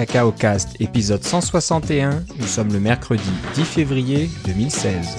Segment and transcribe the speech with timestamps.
[0.00, 2.24] Cacao Cast, épisode 161.
[2.38, 3.22] Nous sommes le mercredi
[3.52, 5.18] 10 février 2016.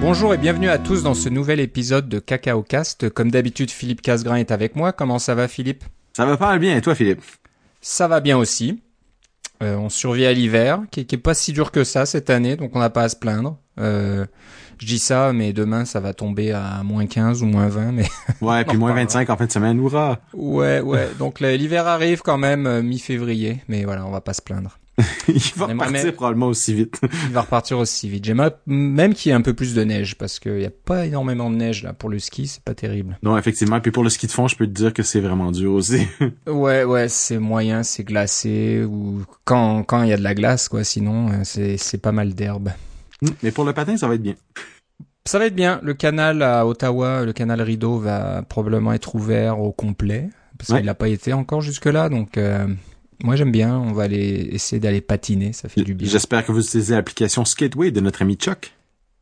[0.00, 3.10] Bonjour et bienvenue à tous dans ce nouvel épisode de Cacao Cast.
[3.10, 4.92] Comme d'habitude, Philippe Casgrain est avec moi.
[4.92, 5.84] Comment ça va, Philippe?
[6.16, 7.20] Ça va pas bien, et toi, Philippe?
[7.82, 8.80] Ça va bien aussi.
[9.62, 12.56] Euh, on survit à l'hiver, qui, qui est pas si dur que ça cette année,
[12.56, 13.58] donc on n'a pas à se plaindre.
[13.78, 14.24] Euh,
[14.78, 18.08] je dis ça, mais demain ça va tomber à moins 15 ou moins 20, mais...
[18.40, 22.38] Ouais, puis moins 25 en fin de semaine, hurrah Ouais, ouais, donc l'hiver arrive quand
[22.38, 24.78] même euh, mi-février, mais voilà, on va pas se plaindre.
[25.28, 27.00] Il va repartir probablement aussi vite.
[27.24, 28.24] Il va repartir aussi vite.
[28.24, 31.06] J'aimerais même qu'il y ait un peu plus de neige parce qu'il n'y a pas
[31.06, 33.18] énormément de neige là pour le ski, c'est pas terrible.
[33.22, 33.80] Non, effectivement.
[33.80, 36.06] Puis pour le ski de fond, je peux te dire que c'est vraiment dur aussi.
[36.46, 40.68] ouais, ouais, c'est moyen, c'est glacé ou quand quand il y a de la glace
[40.68, 40.84] quoi.
[40.84, 42.70] Sinon, euh, c'est c'est pas mal d'herbe.
[43.42, 44.34] Mais pour le patin, ça va être bien.
[45.24, 45.80] Ça va être bien.
[45.82, 50.86] Le canal à Ottawa, le canal Rideau va probablement être ouvert au complet parce qu'il
[50.86, 52.38] n'a pas été encore jusque là, donc.
[52.38, 52.66] Euh,
[53.22, 56.08] moi j'aime bien, on va aller essayer d'aller patiner, ça fait du bien.
[56.08, 58.72] J'espère que vous utilisez l'application Skateway de notre ami Chuck.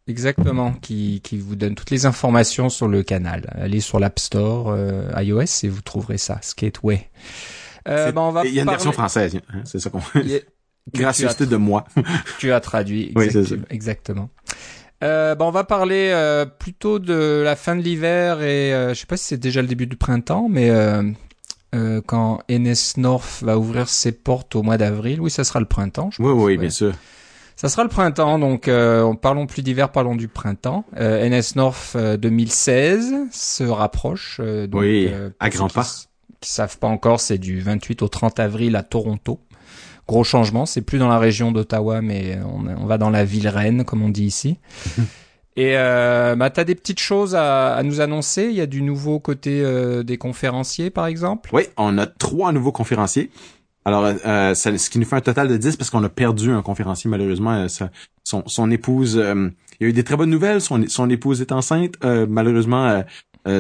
[0.09, 3.53] Exactement, qui, qui vous donne toutes les informations sur le canal.
[3.55, 7.11] Allez sur l'App Store euh, iOS et vous trouverez ça, Skateway.
[7.89, 10.01] Euh, ben on va il y a une version française, hein, c'est ça qu'on...
[10.92, 11.84] Gracieuseté de moi.
[12.39, 13.61] tu as traduit, exactement.
[13.61, 14.31] Oui, exactement.
[15.03, 19.00] Euh, ben on va parler euh, plutôt de la fin de l'hiver et euh, je
[19.00, 21.03] sais pas si c'est déjà le début du printemps, mais euh,
[21.75, 25.20] euh, quand NS North va ouvrir ses portes au mois d'avril.
[25.20, 26.11] Oui, ça sera le printemps.
[26.11, 26.92] Je oui, oui, bien sûr.
[27.61, 30.87] Ça sera le printemps, donc euh, parlons plus d'hiver, parlons du printemps.
[30.97, 34.39] Euh, NS North 2016 euh, se rapproche.
[34.41, 35.87] Euh, donc, oui, à grands pas.
[36.41, 39.41] Qui, savent pas encore, c'est du 28 au 30 avril à Toronto.
[40.11, 43.47] Gros changement, c'est plus dans la région d'Ottawa, mais on, on, va dans la ville
[43.47, 44.58] reine, comme on dit ici.
[45.56, 48.47] Et euh, bah, tu as des petites choses à, à, nous annoncer.
[48.50, 51.50] Il y a du nouveau côté euh, des conférenciers, par exemple?
[51.53, 53.31] Oui, on a trois nouveaux conférenciers.
[53.84, 56.50] Alors, euh, ça, ce qui nous fait un total de 10 parce qu'on a perdu
[56.50, 57.53] un conférencier, malheureusement.
[57.53, 57.91] Euh, ça,
[58.25, 59.16] son, son, épouse...
[59.16, 60.60] Euh, il y a eu des très bonnes nouvelles.
[60.60, 61.94] Son, son épouse est enceinte.
[62.04, 63.04] Euh, malheureusement,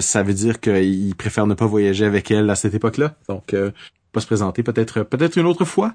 [0.00, 3.14] ça veut dire qu'il préfère ne pas voyager avec elle à cette époque-là.
[3.28, 3.54] Donc,
[4.12, 5.94] pas se présenter peut-être peut-être une autre fois.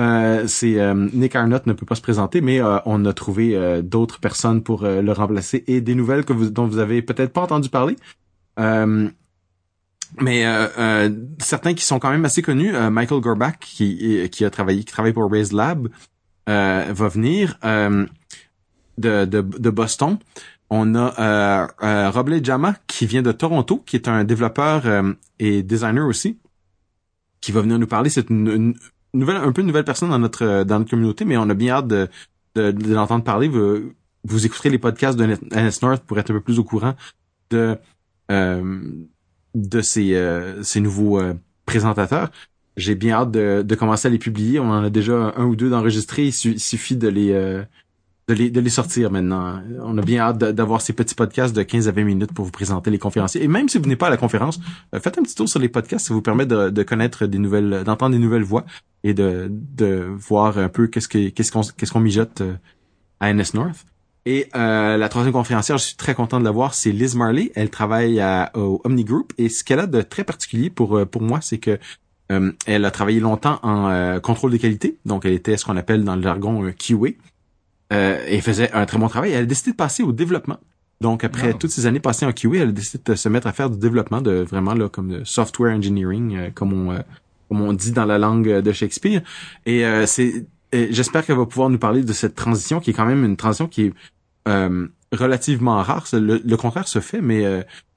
[0.00, 3.82] Euh, c'est euh, Nick Arnott ne peut pas se présenter, mais euh, on a trouvé
[3.82, 7.42] d'autres personnes pour le remplacer et des nouvelles que vous, dont vous avez peut-être pas
[7.42, 7.96] entendu parler.
[10.20, 10.44] mais
[11.38, 15.12] certains qui sont quand même assez connus, Michael Gorbach qui, qui a travaillé, qui travaille
[15.12, 15.88] pour Raise Lab,
[16.46, 20.18] va venir de, de, Boston.
[20.70, 24.84] On a euh, Robley Jama qui vient de Toronto, qui est un développeur
[25.38, 26.38] et designer aussi,
[27.40, 28.10] qui va venir nous parler.
[28.10, 28.74] C'est une,
[29.20, 31.54] nouvelle, un peu une nouvelle personne dans notre euh, dans notre communauté, mais on a
[31.54, 32.08] bien hâte de,
[32.54, 33.48] de, de l'entendre parler.
[33.48, 33.92] Vous,
[34.24, 36.94] vous écouterez les podcasts de NS North pour être un peu plus au courant
[37.50, 37.76] de
[38.30, 38.80] euh,
[39.54, 41.34] de ces euh, ces nouveaux euh,
[41.66, 42.30] présentateurs.
[42.76, 44.58] J'ai bien hâte de, de commencer à les publier.
[44.58, 46.24] On en a déjà un ou deux d'enregistrés.
[46.24, 47.62] Il, suffit de les
[48.28, 49.60] de les, de les sortir maintenant.
[49.82, 52.50] On a bien hâte d'avoir ces petits podcasts de 15 à 20 minutes pour vous
[52.50, 53.42] présenter les conférenciers.
[53.42, 54.60] Et même si vous n'êtes pas à la conférence,
[54.94, 57.38] euh, faites un petit tour sur les podcasts, ça vous permet de, de connaître des
[57.38, 58.64] nouvelles, d'entendre des nouvelles voix
[59.02, 62.54] et de, de voir un peu qu'est-ce que qu'est-ce qu'on mijote euh,
[63.20, 63.84] à NS North.
[64.26, 67.52] Et euh, la troisième conférencière, je suis très content de la voir, c'est Liz Marley.
[67.54, 71.20] Elle travaille à, au Omni Group et ce qu'elle a de très particulier pour pour
[71.20, 71.78] moi, c'est que
[72.66, 76.16] elle a travaillé longtemps en contrôle de qualité, donc elle était ce qu'on appelle dans
[76.16, 77.10] le jargon QA
[77.92, 79.32] euh, et faisait un très bon travail.
[79.32, 80.58] Elle a décidé de passer au développement.
[81.00, 83.52] Donc après toutes ces années passées en QA, elle a décidé de se mettre à
[83.52, 86.98] faire du développement de vraiment là comme de software engineering, euh, comme on euh,
[87.48, 89.20] comme on dit dans la langue de Shakespeare.
[89.66, 93.04] Et euh, c'est j'espère qu'elle va pouvoir nous parler de cette transition qui est quand
[93.04, 93.92] même une transition qui est
[95.12, 96.06] relativement rare.
[96.12, 97.44] Le, le, contraire se fait, mais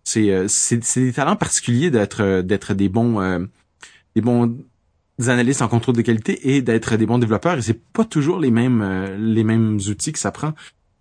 [0.04, 3.48] c'est c'est des talents particuliers d'être d'être des bons
[4.16, 4.58] des bons
[5.20, 7.58] des analystes en contrôle de qualité et d'être des bons développeurs.
[7.58, 10.54] Et c'est pas toujours les mêmes euh, les mêmes outils que ça prend,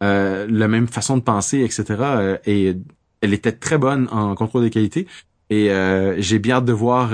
[0.03, 1.85] euh, la même façon de penser, etc.
[2.01, 2.77] Euh, et
[3.21, 5.07] elle était très bonne en contrôle de qualité.
[5.49, 5.71] Et
[6.19, 7.13] j'ai bien hâte de voir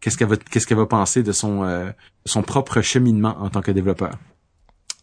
[0.00, 1.92] qu'est-ce qu'elle va qu'est-ce qu'elle va penser de son
[2.24, 4.12] son propre cheminement en tant que développeur.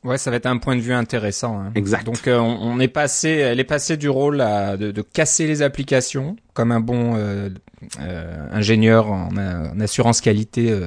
[0.04, 1.60] Ouais, ça va être un point de vue intéressant.
[1.60, 1.72] Hein.
[1.76, 2.06] Exact.
[2.06, 6.36] Donc on, est passé, elle est passée du rôle à, de, de, casser les applications
[6.54, 7.18] comme un bon
[8.52, 10.78] ingénieur en, en, assurance qualité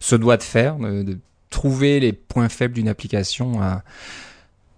[0.00, 1.18] se doit de faire, de,
[1.50, 3.82] trouver les points faibles d'une application, à,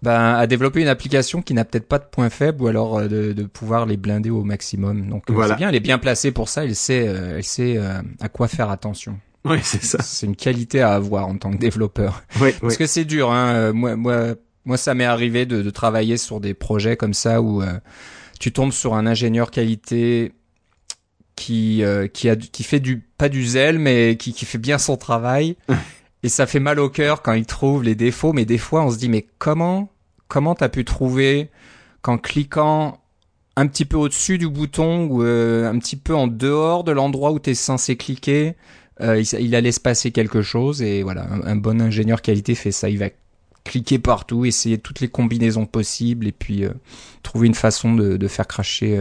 [0.02, 3.08] ben, à développer une application qui n'a peut-être pas de points faibles ou alors euh,
[3.08, 5.08] de, de pouvoir les blinder au maximum.
[5.08, 5.54] Donc euh, voilà.
[5.54, 7.80] c'est bien, elle est bien placée pour ça, elle sait, euh, elle sait
[8.20, 9.18] à quoi faire attention.
[9.44, 9.98] Oui, c'est ça.
[10.02, 12.22] C'est une qualité à avoir en tant que développeur.
[12.40, 12.78] Oui, Parce oui.
[12.78, 13.30] que c'est dur.
[13.30, 13.72] Hein.
[13.72, 17.62] Moi, moi, moi, ça m'est arrivé de, de, travailler sur des projets comme ça où
[18.40, 20.32] tu tombes sur un ingénieur qualité
[21.36, 21.82] qui
[22.12, 25.56] qui a qui fait du pas du zèle mais qui qui fait bien son travail
[26.24, 28.90] et ça fait mal au cœur quand il trouve les défauts mais des fois on
[28.90, 29.88] se dit mais comment
[30.26, 31.50] comment t'as pu trouver
[32.02, 33.00] qu'en cliquant
[33.58, 37.32] un petit peu au-dessus du bouton ou euh, un petit peu en dehors de l'endroit
[37.32, 38.54] où tu es censé cliquer,
[39.00, 42.88] euh, il, allait se passer quelque chose et voilà, un, bon ingénieur qualité fait ça,
[42.88, 43.10] il va
[43.64, 46.70] cliquer partout, essayer toutes les combinaisons possibles et puis euh,
[47.22, 49.00] trouver une façon de, faire cracher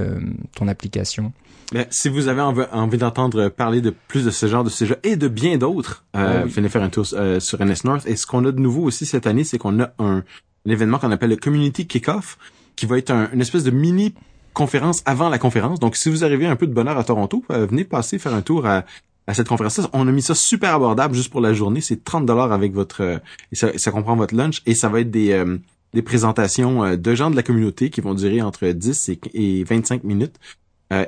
[0.56, 1.32] ton application.
[1.74, 5.16] Mais si vous avez envie, d'entendre parler de plus de ce genre de sujet et
[5.16, 8.08] de bien d'autres, euh, oh venez faire un tour sur NS North.
[8.08, 10.24] Et ce qu'on a de nouveau aussi cette année, c'est qu'on a un,
[10.66, 12.38] événement qu'on appelle le Community Kickoff,
[12.76, 14.14] qui va être une espèce de mini
[14.54, 15.80] conférence avant la conférence.
[15.80, 18.42] Donc, si vous arrivez un peu de bonheur à Toronto, euh, venez passer faire un
[18.42, 18.86] tour à,
[19.34, 19.90] cette conférence-là.
[19.94, 21.82] On a mis ça super abordable juste pour la journée.
[21.82, 23.18] C'est 30 dollars avec votre, euh,
[23.54, 25.58] ça, comprend votre lunch et ça va être des, euh,
[25.94, 30.36] des présentations de gens de la communauté qui vont durer entre 10 et, 25 minutes.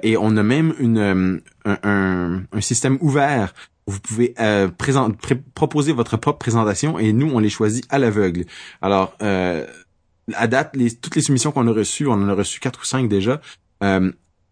[0.03, 3.53] et on a même une, un, un, système ouvert
[3.87, 4.35] vous pouvez
[5.55, 8.45] proposer votre propre présentation et nous on les choisit à l'aveugle.
[8.81, 9.15] Alors
[10.35, 12.85] à date, les, toutes les soumissions qu'on a reçues, on en a reçu quatre ou
[12.85, 13.41] cinq déjà.
[13.83, 14.11] Euh,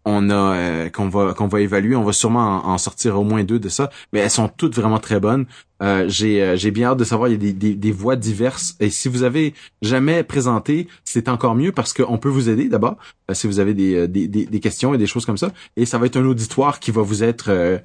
[0.09, 3.43] on a euh, qu'on va qu'on va évaluer, on va sûrement en, sortir au moins
[3.43, 5.45] deux de ça, mais elles sont toutes vraiment très bonnes.
[5.83, 7.29] Euh, j'ai j'ai bien hâte de savoir.
[7.29, 8.75] Il y a des, des, des, voix diverses.
[8.79, 12.95] Et si vous avez jamais présenté, c'est encore mieux parce qu'on peut vous aider d'abord
[13.33, 15.51] si vous avez des, des, des, questions et des choses comme ça.
[15.75, 17.81] Et ça va être un auditoire qui va vous être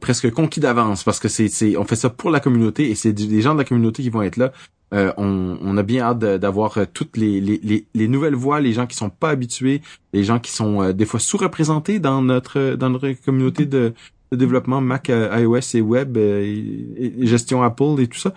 [0.00, 3.40] presque conquis d'avance parce que c'est on fait ça pour la communauté et c'est des
[3.40, 4.52] gens de la communauté qui vont être là
[4.92, 8.96] euh, on, a bien hâte d'avoir euh, toutes les, les, nouvelles voix, les gens qui
[8.96, 9.82] sont pas habitués,
[10.12, 13.94] les gens qui sont euh, des fois sous-représentés dans notre dans notre communauté de,
[14.32, 18.32] développement Mac, iOS et web, et, gestion Apple et tout ça.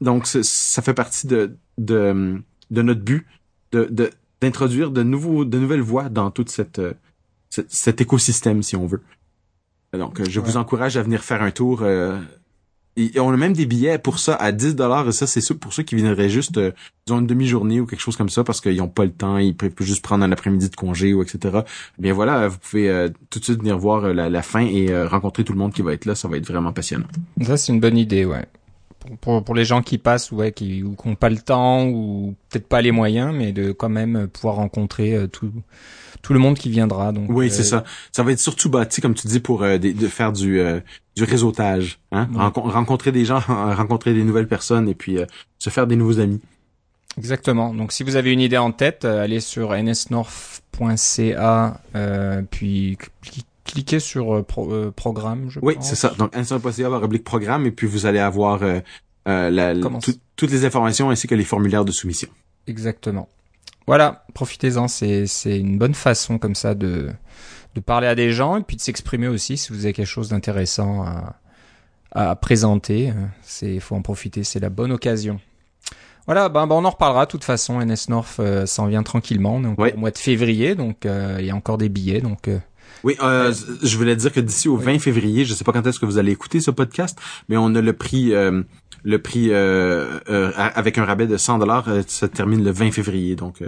[0.00, 3.26] donc ça fait partie de, de, notre but
[3.72, 4.10] de
[4.40, 6.80] d'introduire de, nouveaux de nouvelles voix dans toute cette,
[7.48, 9.02] cet écosystème si on veut.
[9.92, 11.84] Donc je vous encourage à venir faire un tour
[12.96, 15.72] et on a même des billets pour ça à 10 dollars et ça c'est pour
[15.72, 16.72] ceux qui viendraient juste euh,
[17.06, 19.54] disons une demi-journée ou quelque chose comme ça parce qu'ils ont pas le temps, ils
[19.54, 21.60] peuvent juste prendre un après-midi de congé ou etc.
[21.98, 25.04] Eh bien voilà, vous pouvez euh, tout de suite venir voir euh, la, fin et
[25.04, 27.06] rencontrer tout le monde qui va être là, ça va être vraiment passionnant.
[27.42, 28.46] Ça c'est une bonne idée, ouais.
[29.20, 32.66] Pour, pour, les gens qui passent ouais qui ou qui pas le temps ou peut-être
[32.66, 35.52] pas les moyens mais de quand même pouvoir rencontrer tout
[36.22, 37.12] tout le monde qui viendra.
[37.12, 37.84] Donc oui, c'est ça.
[38.10, 40.60] Ça va être surtout bâti comme tu dis pour de faire du
[41.16, 42.28] du réseautage, hein?
[42.34, 45.24] rencontrer des gens, rencontrer des nouvelles personnes et puis euh,
[45.58, 46.40] se faire des nouveaux amis.
[47.16, 47.72] Exactement.
[47.72, 50.20] Donc si vous avez une idée en tête, euh, allez sur nsnorth.ca
[51.94, 52.98] euh, puis
[53.66, 54.44] cliquez sur
[54.94, 55.50] programme.
[55.50, 56.14] Je oui, c'est ça.
[56.18, 58.60] Donc nsnorth.ca va rubrique programme et puis vous allez avoir
[59.26, 59.74] la,
[60.36, 62.28] toutes les informations ainsi que les formulaires de soumission.
[62.66, 63.28] Exactement.
[63.86, 64.88] Voilà, profitez-en.
[64.88, 67.10] C'est une bonne façon comme ça de
[67.74, 70.30] de parler à des gens et puis de s'exprimer aussi si vous avez quelque chose
[70.30, 71.36] d'intéressant à,
[72.10, 73.12] à présenter.
[73.42, 75.38] C'est, faut en profiter, c'est la bonne occasion.
[76.26, 77.26] Voilà, ben, ben on en reparlera.
[77.26, 79.60] De toute façon, NS North euh, s'en vient tranquillement.
[79.60, 82.20] Donc au mois de février, donc euh, il y a encore des billets.
[82.20, 82.58] Donc euh,
[83.06, 83.16] oui,
[83.82, 86.18] je voulais dire que d'ici au 20 février, je sais pas quand est-ce que vous
[86.18, 87.18] allez écouter ce podcast,
[87.48, 91.88] mais on a le prix le prix avec un rabais de 100 dollars.
[92.06, 93.62] ça termine le 20 février, donc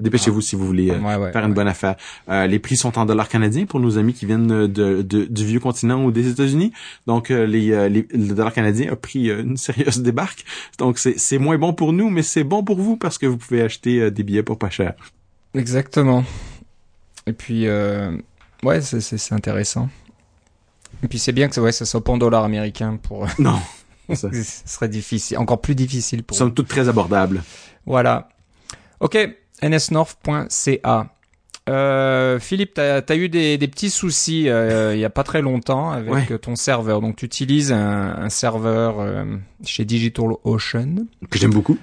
[0.00, 1.94] Dépêchez-vous si vous voulez euh, faire une bonne affaire.
[2.28, 5.60] Euh, les prix sont en dollars canadiens pour nos amis qui viennent de, du vieux
[5.60, 6.72] continent ou des États-Unis.
[7.06, 10.44] Donc euh, les, les, le dollar canadien a pris une sérieuse débarque.
[10.78, 13.62] Donc c'est moins bon pour nous, mais c'est bon pour vous parce que vous pouvez
[13.62, 14.94] acheter des billets pour pas cher.
[15.54, 16.24] Exactement.
[17.28, 17.66] Et puis
[18.64, 19.88] ouais, c'est intéressant.
[21.02, 23.26] Et puis c'est bien que ouais, ça soit pas en dollars américains pour.
[23.38, 23.58] Non.
[24.14, 24.28] ça.
[24.32, 26.36] Ce serait difficile, encore plus difficile pour.
[26.36, 27.42] Sont toutes très abordables.
[27.86, 28.28] Voilà.
[29.00, 29.18] Ok,
[29.62, 31.10] nsnorth.ca.
[31.70, 35.90] Euh, Philippe, tu as, eu des, petits soucis euh, il y a pas très longtemps
[35.90, 37.00] avec ton serveur.
[37.00, 39.24] Donc tu utilises un, serveur euh,
[39.64, 41.78] chez DigitalOcean que j'aime beaucoup,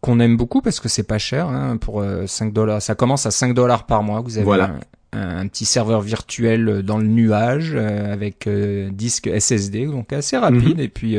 [0.00, 2.82] qu'on aime beaucoup parce que c'est pas cher hein, pour 5 dollars.
[2.82, 4.20] Ça commence à 5 dollars par mois.
[4.20, 4.80] Vous avez un,
[5.12, 10.80] petit serveur virtuel dans le nuage avec disque SSD, donc assez rapide mhm.
[10.80, 11.18] et puis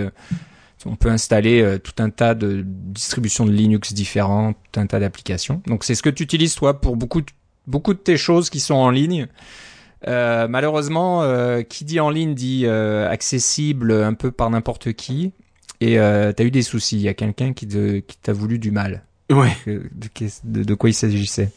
[0.85, 4.99] on peut installer euh, tout un tas de distributions de Linux différentes, tout un tas
[4.99, 5.61] d'applications.
[5.67, 7.27] Donc c'est ce que tu utilises toi pour beaucoup de,
[7.67, 9.27] beaucoup de tes choses qui sont en ligne.
[10.07, 15.31] Euh, malheureusement, euh, qui dit en ligne dit accessible un peu par n'importe qui.
[15.79, 16.97] Et euh, t'as eu des soucis.
[16.97, 19.03] Il y a quelqu'un qui, qui t'a voulu du mal.
[19.31, 19.55] Ouais.
[19.65, 21.51] De, de, quoi il s'agissait?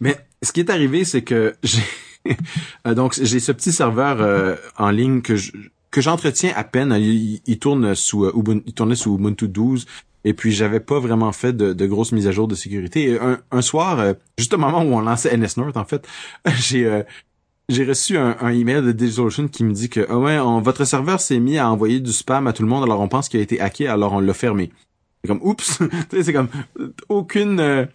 [0.00, 1.82] Mais ce qui est arrivé, c'est que j'ai
[2.94, 5.52] donc j'ai ce petit serveur en ligne que je
[5.90, 6.96] que j'entretiens à peine.
[6.98, 9.86] Il, tourne sous euh, Ubuntu, il tournait sous Ubuntu 12
[10.24, 13.10] Et puis j'avais pas vraiment fait de, de grosses mises à jour de sécurité.
[13.10, 16.06] Et un, un soir, euh, juste au moment où on lançait NS North, en fait,
[16.58, 17.02] j'ai euh,
[17.68, 21.20] j'ai reçu un, un, email de DigitalOcean qui me dit que ah ouais, votre serveur
[21.20, 23.42] s'est mis à envoyer du spam à tout le monde, alors on pense qu'il a
[23.44, 24.72] été hacké, alors on l'a fermé.
[25.22, 25.80] C'est comme oups,
[26.10, 26.48] c'est comme
[27.08, 27.86] aucune euh,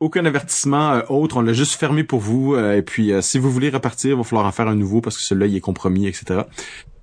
[0.00, 2.54] aucun avertissement euh, autre, on l'a juste fermé pour vous.
[2.54, 5.16] Euh, et puis si vous voulez repartir, il va falloir en faire un nouveau parce
[5.16, 6.42] que celui-là il est compromis, etc.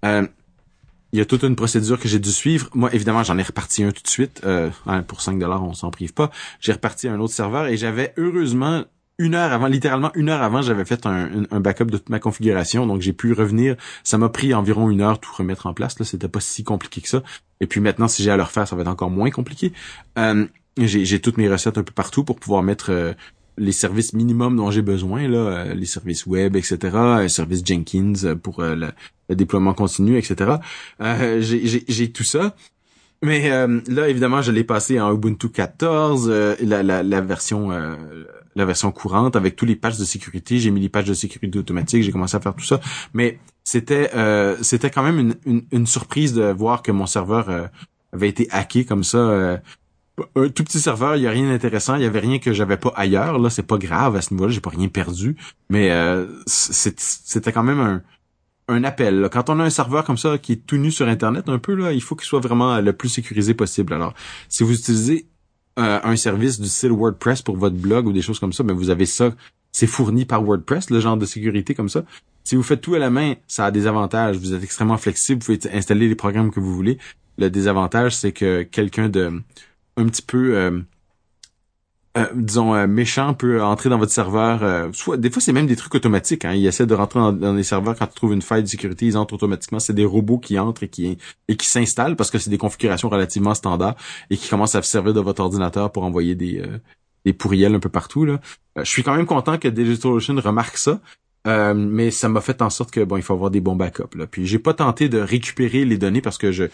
[0.03, 2.69] il y a toute une procédure que j'ai dû suivre.
[2.73, 4.41] Moi, évidemment, j'en ai reparti un tout de suite.
[4.43, 6.31] Hein, pour 5 dollars, on s'en prive pas.
[6.59, 8.83] J'ai reparti un autre serveur et j'avais heureusement
[9.17, 12.19] une heure avant, littéralement une heure avant, j'avais fait un, un, backup de toute ma
[12.19, 13.75] configuration, donc j'ai pu revenir.
[14.03, 15.97] Ça m'a pris environ une heure tout remettre en place.
[15.99, 17.23] Là, c'était pas si compliqué que ça.
[17.61, 19.71] Et puis maintenant, si j'ai à le refaire, ça va être encore moins compliqué.
[20.17, 20.45] Euh,
[20.77, 23.13] j'ai toutes mes recettes un peu partout pour pouvoir mettre euh,
[23.57, 28.35] les services minimums dont j'ai besoin, là, euh, les services web, etc., euh, service Jenkins
[28.41, 28.89] pour le,
[29.29, 30.57] déploiement continu, etc.
[31.39, 32.55] j'ai tout ça.
[33.21, 36.29] Mais là, évidemment, je l'ai passé en Ubuntu 14,
[36.61, 37.71] la, la, la, version
[38.55, 40.59] la version courante avec tous les patchs de sécurité.
[40.59, 42.79] J'ai mis les patchs de sécurité automatique, j'ai commencé à faire tout ça.
[43.13, 47.49] Mais c'était euh, c'était quand même une, une, une, surprise de voir que mon serveur
[47.49, 47.67] euh,
[48.13, 49.59] avait été hacké comme ça.
[50.19, 52.53] Euh, un tout petit serveur, il y a rien d'intéressant, il y avait rien que
[52.53, 53.39] j'avais pas ailleurs.
[53.39, 55.35] Là, c'est pas grave à ce niveau-là, j'ai pas rien perdu.
[55.69, 55.91] Mais
[56.45, 58.01] c'était quand même un
[58.67, 59.29] un appel.
[59.31, 61.75] Quand on a un serveur comme ça qui est tout nu sur Internet, un peu
[61.75, 63.93] là, il faut qu'il soit vraiment le plus sécurisé possible.
[63.93, 64.13] Alors,
[64.49, 65.27] si vous utilisez
[65.77, 68.73] euh, un service du style WordPress pour votre blog ou des choses comme ça, mais
[68.73, 69.31] vous avez ça,
[69.71, 72.03] c'est fourni par WordPress, le genre de sécurité comme ça.
[72.43, 74.37] Si vous faites tout à la main, ça a des avantages.
[74.37, 76.97] Vous êtes extrêmement flexible, vous pouvez installer les programmes que vous voulez.
[77.37, 79.41] Le désavantage, c'est que quelqu'un de
[79.97, 80.79] un petit peu euh,
[82.17, 85.75] euh, disons euh, méchant peut entrer dans votre serveur soit des fois c'est même des
[85.75, 86.53] trucs automatiques hein.
[86.53, 89.17] ils essaient de rentrer dans, les serveurs quand ils trouvent une faille de sécurité ils
[89.17, 89.79] entrent automatiquement.
[89.79, 93.09] C'est des robots qui entrent et qui et qui s'installent parce que c'est des configurations
[93.09, 93.95] relativement standards
[94.29, 96.63] et qui commencent à se servir de votre ordinateur pour envoyer des
[97.25, 98.39] des pourriels un peu partout là.
[98.77, 101.01] Je suis quand même content que DigitalOcean remarque ça
[101.75, 104.25] mais ça m'a fait en sorte que bon il faut avoir des bons backups là.
[104.25, 106.65] Puis j'ai pas tenté de récupérer les données parce que je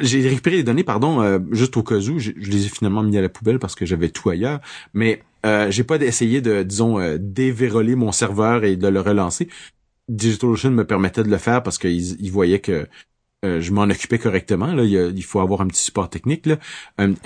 [0.00, 2.18] j'ai récupéré les données, pardon, euh, juste au cas où.
[2.18, 4.60] Je, les ai finalement mis à la poubelle parce que j'avais tout ailleurs.
[4.92, 9.48] Mais euh, j'ai pas essayé de, disons, euh, déverrouiller mon serveur et de le relancer.
[10.08, 12.86] DigitalOcean me permettait de le faire parce qu'ils voyaient que
[13.44, 14.74] euh, je m'en occupais correctement.
[14.74, 16.56] Là, il, faut avoir un petit support technique, là,
[16.98, 17.16] une,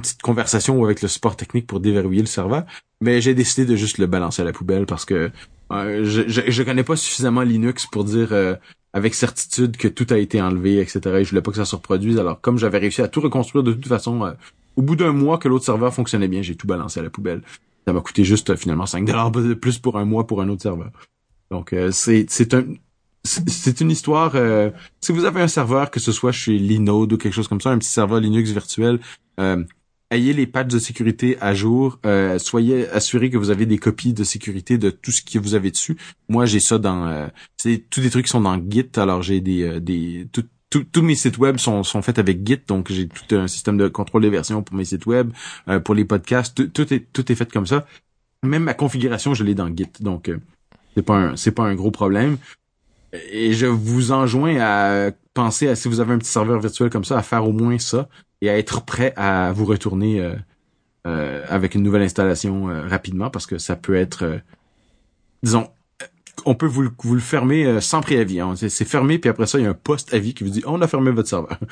[0.00, 2.64] petite conversation avec le support technique pour déverrouiller le serveur.
[3.00, 5.30] Mais j'ai décidé de juste le balancer à la poubelle parce que
[5.70, 8.34] je, je, je connais pas suffisamment Linux pour dire
[8.92, 11.00] avec certitude que tout a été enlevé, etc.
[11.18, 12.18] Et je voulais pas que ça se reproduise.
[12.18, 14.32] Alors, comme j'avais réussi à tout reconstruire de toute façon, euh,
[14.76, 17.42] au bout d'un mois que l'autre serveur fonctionnait bien, j'ai tout balancé à la poubelle.
[17.86, 20.48] Ça m'a coûté juste euh, finalement 5 dollars de plus pour un mois pour un
[20.48, 20.90] autre serveur.
[21.50, 22.64] Donc, euh, c'est c'est un
[23.22, 24.34] c'est une histoire.
[25.02, 27.68] si vous avez un serveur, que ce soit chez Linode ou quelque chose comme ça,
[27.68, 28.98] un petit serveur Linux virtuel,
[30.10, 31.98] ayez les patchs de sécurité à jour.
[32.04, 35.54] Euh, soyez assurés que vous avez des copies de sécurité de tout ce que vous
[35.54, 35.96] avez dessus.
[36.28, 37.06] Moi, j'ai ça dans...
[37.06, 38.90] Euh, c'est tous des trucs qui sont dans Git.
[38.96, 39.62] Alors, j'ai des...
[39.62, 40.28] Euh, des
[40.70, 43.88] tous mes sites web sont, sont faits avec Git, donc j'ai tout un système de
[43.88, 45.32] contrôle des versions pour mes sites web,
[45.84, 47.84] pour les podcasts, tout, est tout est fait comme ça.
[48.44, 50.30] Même ma configuration, je l'ai dans Git, donc
[50.94, 52.36] c'est pas un c'est pas un gros problème.
[53.32, 57.04] Et je vous enjoins à penser à si vous avez un petit serveur virtuel comme
[57.04, 58.08] ça, à faire au moins ça
[58.40, 60.34] et à être prêt à vous retourner euh,
[61.06, 64.40] euh, avec une nouvelle installation euh, rapidement parce que ça peut être,
[65.42, 65.68] disons,
[66.46, 68.40] on peut vous, vous le fermer sans préavis.
[68.40, 68.54] Hein.
[68.56, 70.88] C'est fermé, puis après ça, il y a un post-avis qui vous dit on a
[70.88, 71.58] fermé votre serveur.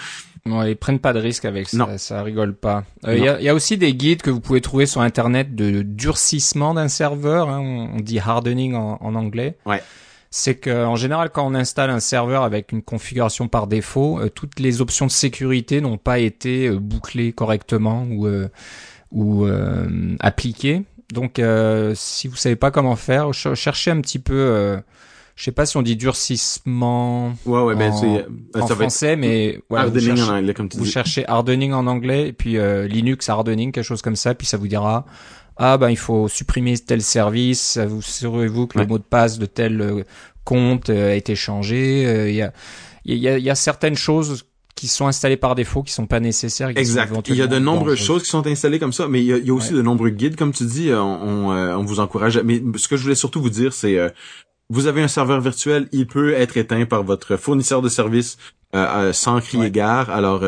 [0.46, 1.98] Ouais, ils prennent pas de risque avec ça, non.
[1.98, 2.84] ça rigole pas.
[3.06, 5.82] Il y, a, y, a, aussi des guides que vous pouvez trouver sur Internet de
[5.82, 7.60] durcissement d'un serveur, hein.
[7.60, 9.58] on dit hardening en, en anglais.
[9.66, 9.82] Ouais
[10.30, 14.28] c'est que en général quand on installe un serveur avec une configuration par défaut, euh,
[14.28, 18.48] toutes les options de sécurité n'ont pas été euh, bouclées correctement ou euh,
[19.10, 19.46] ou
[20.20, 20.82] appliquées.
[21.14, 21.40] Donc
[21.94, 24.78] si vous savez pas comment faire, cherchez un petit peu
[25.34, 27.90] je sais pas si on dit durcissement ouais, ouais, ben,
[28.54, 32.32] en, français, mais hardening vous, en anglais, comme tu vous cherchez hardening en anglais et
[32.34, 35.06] puis Linux hardening, quelque chose comme ça, puis ça vous dira
[35.58, 39.46] ah ben il faut supprimer tel service, vous assurez-vous que le mot de passe de
[39.46, 40.04] tel euh,
[40.44, 42.06] compte euh, a été changé.
[42.06, 42.52] Euh, il y a,
[43.04, 44.44] il y, a, y a certaines choses
[44.76, 46.68] qui sont installées par défaut, qui sont pas nécessaires.
[46.76, 47.12] exact.
[47.28, 49.36] Il y a de nombreuses choses qui sont installées comme ça, mais il y a,
[49.38, 50.92] il y a aussi de nombreux guides, comme tu dis.
[50.92, 52.38] On, on, vous encourage.
[52.44, 53.98] Mais ce que je voulais surtout vous dire, c'est
[54.70, 58.36] vous avez un serveur virtuel, il peut être éteint par votre fournisseur de services
[58.76, 60.10] euh, sans crier gare.
[60.10, 60.44] Alors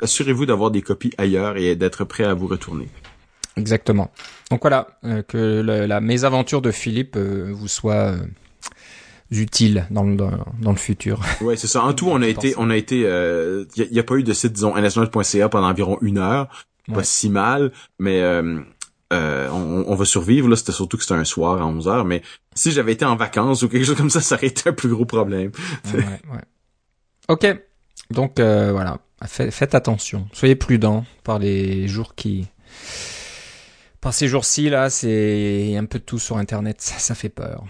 [0.00, 2.88] assurez-vous d'avoir des copies ailleurs et d'être prêt à vous retourner.
[3.56, 4.10] Exactement.
[4.54, 8.18] Donc voilà, euh, que la, mésaventure de Philippe euh, vous soit euh,
[9.32, 11.20] utiles dans le, dans le futur.
[11.40, 11.82] Ouais, c'est ça.
[11.82, 14.32] En tout, on a été, on a été, il euh, y, a, pas eu de
[14.32, 16.66] site, disons, national.ca pendant environ une heure.
[16.86, 18.60] Pas si mal, mais euh,
[19.12, 20.48] euh, on, on, va survivre.
[20.48, 22.22] Là, c'était surtout que c'était un soir à 11 heures, mais
[22.54, 24.88] si j'avais été en vacances ou quelque chose comme ça, ça aurait été un plus
[24.88, 25.50] gros problème.
[25.92, 26.44] Ouais, ouais.
[27.26, 27.44] Ok.
[28.12, 32.46] Donc voilà, faites attention, soyez prudents par les jours qui,
[34.04, 37.64] par ces jours-ci là, c'est un peu de tout sur Internet, ça, ça fait peur.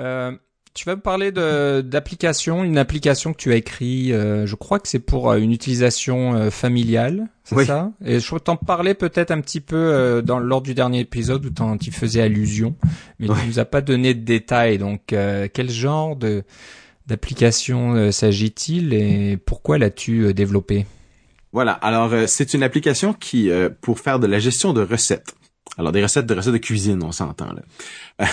[0.00, 0.30] Euh,
[0.72, 4.86] tu vas me parler d'application, une application que tu as écrit, euh, je crois que
[4.86, 7.90] c'est pour euh, une utilisation euh, familiale, c'est ça?
[8.04, 11.90] Et je t'en parlais peut-être un petit peu dans lors du dernier épisode où tu
[11.90, 12.76] faisais allusion,
[13.18, 14.78] mais tu nous as pas donné de détails.
[14.78, 16.44] Donc, quel genre de
[17.08, 20.86] d'application s'agit-il et pourquoi l'as-tu développée?
[21.52, 21.72] Voilà.
[21.72, 25.34] Alors, c'est une application qui pour faire de la gestion de recettes.
[25.78, 27.62] Alors, des recettes de recettes de cuisine, on s'entend là.
[28.20, 28.26] Euh,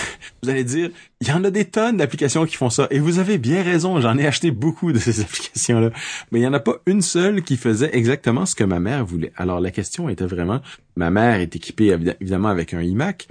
[0.44, 0.90] vous allez dire,
[1.22, 2.88] il y en a des tonnes d'applications qui font ça.
[2.90, 5.92] Et vous avez bien raison, j'en ai acheté beaucoup de ces applications-là.
[6.32, 9.06] Mais il n'y en a pas une seule qui faisait exactement ce que ma mère
[9.06, 9.32] voulait.
[9.38, 10.62] Alors, la question était vraiment,
[10.96, 13.28] ma mère est équipée évidemment avec un iMac,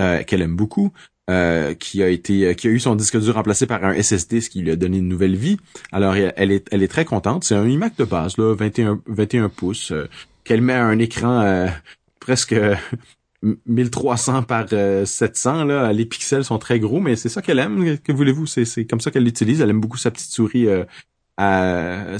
[0.00, 0.92] euh, qu'elle aime beaucoup.
[1.28, 4.50] Euh, qui a été qui a eu son disque dur remplacé par un SSD ce
[4.50, 5.58] qui lui a donné une nouvelle vie.
[5.92, 9.48] Alors elle est elle est très contente, c'est un iMac de base là, 21 21
[9.48, 9.92] pouces
[10.42, 11.68] qu'elle met à un écran
[12.18, 12.56] presque
[13.42, 17.98] 1300 par 700 euh, là, les pixels sont très gros, mais c'est ça qu'elle aime.
[17.98, 18.46] Que voulez-vous?
[18.46, 19.60] C'est comme ça qu'elle l'utilise.
[19.60, 20.84] Elle aime beaucoup sa petite souris euh,
[21.36, 22.18] à,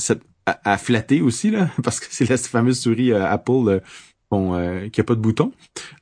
[0.79, 3.83] flatter aussi là, parce que c'est la fameuse souris euh, Apple
[4.31, 5.53] bon, qui a pas de bouton.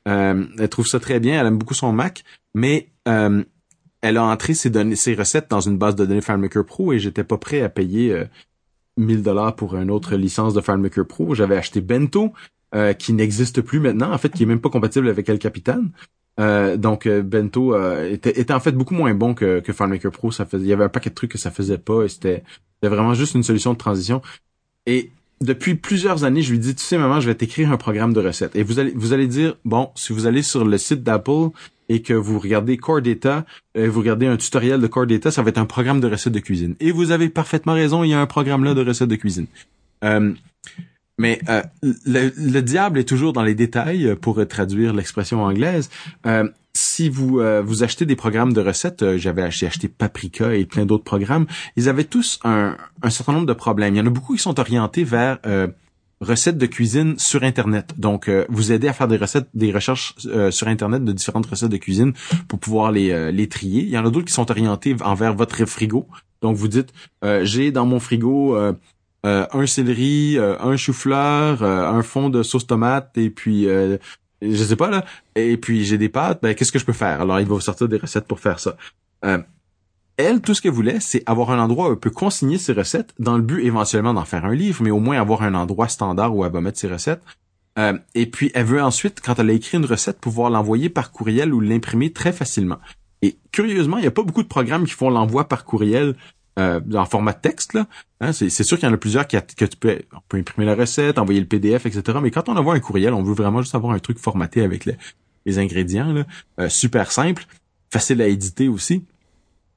[0.05, 1.39] elle trouve ça très bien.
[1.39, 2.23] Elle aime beaucoup son Mac,
[2.53, 6.93] mais elle a entré ses données, ses recettes dans une base de données FileMaker Pro
[6.93, 8.23] et j'étais pas prêt à payer
[8.95, 11.35] 1000 dollars pour une autre licence de FileMaker Pro.
[11.35, 12.31] J'avais acheté Bento,
[12.75, 15.85] euh, qui n'existe plus maintenant, en fait, qui est même pas compatible avec El Capitan.
[16.39, 20.31] Euh, donc euh, Bento était, était, en fait beaucoup moins bon que, que FileMaker Pro.
[20.31, 22.43] Ça faisait, il y avait un paquet de trucs que ça faisait pas et c'était,
[22.83, 24.21] vraiment juste une solution de transition.
[24.85, 25.09] Et
[25.41, 28.21] depuis plusieurs années, je lui dis, tu sais, maman, je vais t'écrire un programme de
[28.21, 28.55] recettes.
[28.55, 31.49] Et vous allez, vous allez dire, bon, si vous allez sur le site d'Apple
[31.89, 35.49] et que vous regardez Core Data, vous regardez un tutoriel de Core Data, ça va
[35.49, 36.75] être un programme de recettes de cuisine.
[36.79, 39.47] Et vous avez parfaitement raison, il y a un programme là de recettes de cuisine.
[40.03, 40.33] Euh,
[41.19, 45.91] mais euh, le, diable est toujours dans les détails euh, pour traduire l'expression anglaise.
[46.25, 51.03] Euh, si vous vous achetez des programmes de recettes, j'avais acheté, Paprika et plein d'autres
[51.03, 53.95] programmes, ils avaient tous un, un, certain nombre de problèmes.
[53.95, 55.39] Il y en a beaucoup qui sont orientés vers
[56.21, 57.95] recettes de cuisine sur Internet.
[57.97, 60.15] Donc, vous aider à faire des recettes, des recherches
[60.51, 62.13] sur Internet de différentes recettes de cuisine
[62.47, 63.81] pour pouvoir les, les trier.
[63.81, 66.07] Il y en a d'autres qui sont orientés envers votre frigo.
[66.41, 66.93] Donc, vous dites,
[67.41, 68.55] j'ai dans mon frigo
[69.25, 73.67] euh, un céleri, euh, un chou-fleur, euh, un fond de sauce tomate et puis
[74.41, 75.05] je sais pas là.
[75.35, 76.39] Et puis j'ai des pâtes.
[76.41, 77.21] Ben qu'est-ce que je peux faire?
[77.21, 78.77] Alors il va vous sortir des recettes pour faire ça.
[80.17, 83.13] elle, tout ce qu'elle voulait, c'est avoir un endroit où elle peut consigner ses recettes
[83.19, 86.35] dans le but éventuellement d'en faire un livre, mais au moins avoir un endroit standard
[86.35, 87.21] où elle va mettre ses recettes.
[88.15, 91.53] et puis elle veut ensuite, quand elle a écrit une recette, pouvoir l'envoyer par courriel
[91.53, 92.79] ou l'imprimer très facilement.
[93.21, 96.15] Et curieusement, il n'y a pas beaucoup de programmes qui font l'envoi par courriel
[96.59, 97.73] euh, en format texte.
[97.73, 97.87] Là.
[98.21, 99.99] Hein, c'est, sûr qu'il y en a plusieurs qui que tu peux,
[100.33, 102.19] imprimer la recette, envoyer le PDF, etc.
[102.21, 104.85] Mais quand on envoie un courriel, on veut vraiment juste avoir un truc formaté avec
[104.85, 106.13] les, ingrédients.
[106.13, 106.25] Là.
[106.59, 107.45] Euh, super simple,
[107.91, 109.03] facile à éditer aussi.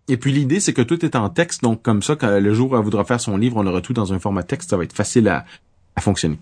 [0.09, 2.77] Et puis l'idée, c'est que tout est en texte, donc comme ça, le jour où
[2.77, 4.93] elle voudra faire son livre, on aura tout dans un format texte, ça va être
[4.93, 5.47] facile à,
[5.97, 6.39] à fonctionner.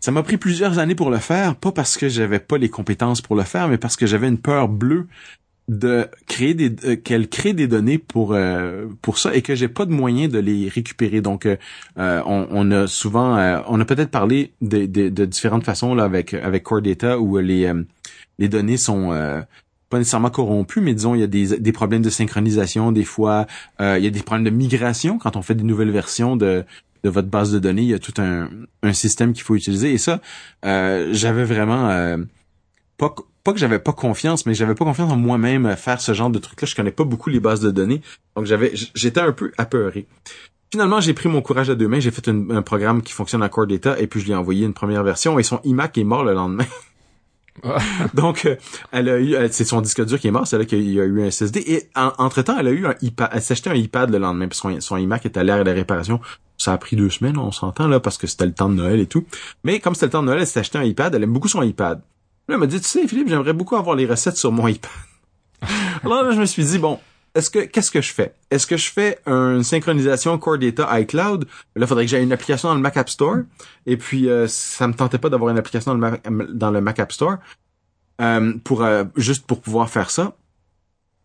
[0.00, 3.20] Ça m'a pris plusieurs années pour le faire, pas parce que j'avais pas les compétences
[3.20, 5.06] pour le faire, mais parce que j'avais une peur bleue
[5.70, 9.68] de créer des euh, qu'elle crée des données pour euh, pour ça et que j'ai
[9.68, 11.20] pas de moyen de les récupérer.
[11.20, 11.56] Donc euh,
[11.96, 16.64] on, a souvent on a peut-être parlé de, de, de, différentes façons là avec avec
[16.64, 17.72] Core Data où les
[18.40, 19.10] les données sont
[19.90, 23.46] pas nécessairement corrompues mais disons il y a des, des problèmes de synchronisation des fois
[23.78, 26.64] il y a des problèmes de migration quand on fait des nouvelles versions de
[27.02, 27.82] de votre base de données.
[27.82, 28.50] Il y a tout un
[28.82, 29.92] un système qu'il faut utiliser.
[29.92, 30.20] Et ça
[30.64, 32.16] j'avais vraiment
[32.98, 36.12] pas pas que j'avais pas confiance, mais j'avais pas confiance en moi-même à faire ce
[36.12, 36.66] genre de truc-là.
[36.66, 38.02] Je connais pas beaucoup les bases de données,
[38.36, 40.06] donc j'avais, j'étais un peu apeuré.
[40.70, 43.48] Finalement, j'ai pris mon courage à deux mains, j'ai fait un programme qui fonctionne en
[43.48, 46.04] Core Data et puis je lui ai envoyé une première version et son iMac est
[46.04, 46.66] mort le lendemain.
[48.14, 48.56] Donc, euh,
[48.92, 51.04] elle a eu, c'est son disque dur qui est mort, c'est là qu'il y a
[51.04, 51.60] eu un SSD.
[51.66, 54.46] Et entre temps, elle a eu un iPad, elle s'est acheté un iPad le lendemain
[54.46, 56.20] parce que son, iMac est à l'air de réparation.
[56.56, 59.00] Ça a pris deux semaines, on s'entend là, parce que c'était le temps de Noël
[59.00, 59.24] et tout.
[59.64, 61.14] Mais comme c'était le temps de Noël, elle s'est acheté un iPad.
[61.14, 62.00] Elle aime beaucoup son iPad.
[62.50, 64.90] Là, elle m'a dit, tu sais, Philippe, j'aimerais beaucoup avoir les recettes sur mon iPad.
[66.02, 66.98] Alors là, je me suis dit, bon,
[67.36, 68.34] est-ce que qu'est-ce que je fais?
[68.50, 71.44] Est-ce que je fais une synchronisation Core Data iCloud?
[71.44, 73.36] Là, il faudrait que j'aie une application dans le Mac App Store.
[73.86, 77.36] Et puis, euh, ça me tentait pas d'avoir une application dans le Mac, App Store
[78.20, 80.34] euh, pour euh, juste pour pouvoir faire ça.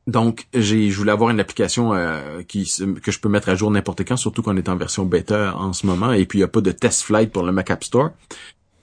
[0.06, 3.72] donc, j'ai, je voulais avoir une application euh, qui que je peux mettre à jour
[3.72, 6.46] n'importe quand, surtout qu'on est en version bêta en ce moment, et puis il n'y
[6.46, 8.12] a pas de test flight pour le Mac App Store.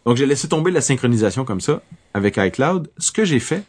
[0.06, 1.80] Donc, j'ai laissé tomber la synchronisation comme ça
[2.14, 2.90] avec iCloud.
[2.98, 3.64] Ce que j'ai fait,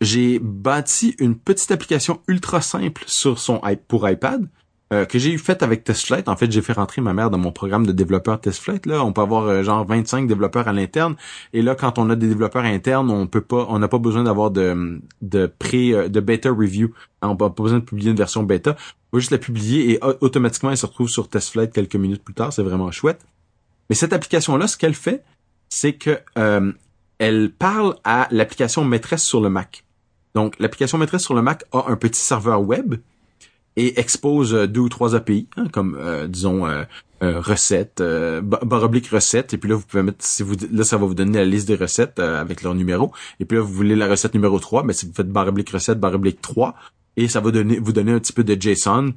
[0.00, 4.48] j'ai bâti une petite application ultra simple sur son pour iPad
[4.92, 6.28] euh, que j'ai fait avec TestFlight.
[6.28, 8.84] En fait, j'ai fait rentrer ma mère dans mon programme de développeur TestFlight.
[8.84, 11.16] Là, on peut avoir euh, genre 25 développeurs à l'interne.
[11.54, 14.24] Et là, quand on a des développeurs internes, on peut pas, on n'a pas besoin
[14.24, 16.92] d'avoir de de pré euh, de beta review.
[17.22, 18.76] On n'a pas besoin de publier une version bêta.
[19.12, 22.34] On va juste la publier et automatiquement elle se retrouve sur TestFlight quelques minutes plus
[22.34, 22.52] tard.
[22.52, 23.24] C'est vraiment chouette.
[23.88, 25.24] Mais cette application-là, ce qu'elle fait,
[25.70, 26.18] c'est que
[27.22, 29.84] elle parle à l'application maîtresse sur le Mac.
[30.34, 32.96] Donc, l'application maîtresse sur le Mac a un petit serveur web
[33.76, 36.82] et expose euh, deux ou trois API, hein, comme euh, disons euh,
[37.22, 40.82] euh recettes, euh, barre oblique recette, et puis là vous pouvez mettre, si vous là
[40.82, 43.72] ça va vous donner la liste des recettes avec leur numéro, et puis là vous
[43.72, 46.74] voulez la recette numéro 3, mais si vous faites barre oblique recette, barre oblique 3,
[47.16, 49.12] et ça va donner vous donner un petit peu de JSON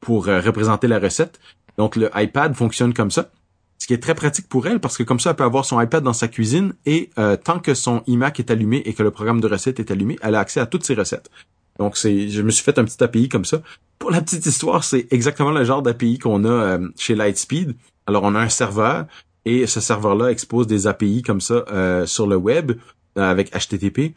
[0.00, 1.40] pour représenter la recette.
[1.78, 3.30] Donc le iPad fonctionne comme ça,
[3.78, 5.80] ce qui est très pratique pour elle parce que comme ça elle peut avoir son
[5.80, 7.10] iPad dans sa cuisine et
[7.44, 10.34] tant que son iMac est allumé et que le programme de recette est allumé, elle
[10.34, 11.30] a accès à toutes ses recettes.
[11.78, 13.62] Donc c'est, je me suis fait un petit API comme ça.
[13.98, 17.74] Pour la petite histoire, c'est exactement le genre d'API qu'on a euh, chez Lightspeed.
[18.06, 19.06] Alors on a un serveur
[19.44, 22.72] et ce serveur-là expose des API comme ça euh, sur le web
[23.18, 24.14] euh, avec HTTP,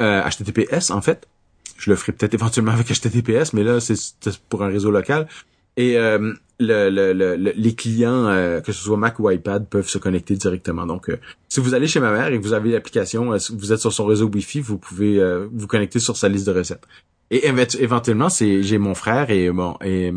[0.00, 1.26] HTTPS en fait.
[1.76, 3.96] Je le ferai peut-être éventuellement avec HTTPS, mais là c'est
[4.48, 5.28] pour un réseau local.
[5.78, 10.84] Et le, le, les clients, que ce soit Mac ou iPad, peuvent se connecter directement.
[10.86, 11.10] Donc,
[11.48, 14.04] si vous allez chez ma mère et que vous avez l'application, vous êtes sur son
[14.04, 16.84] réseau Wi-Fi, vous pouvez vous connecter sur sa liste de recettes.
[17.30, 20.12] Et éventuellement, c'est j'ai mon frère et bon et,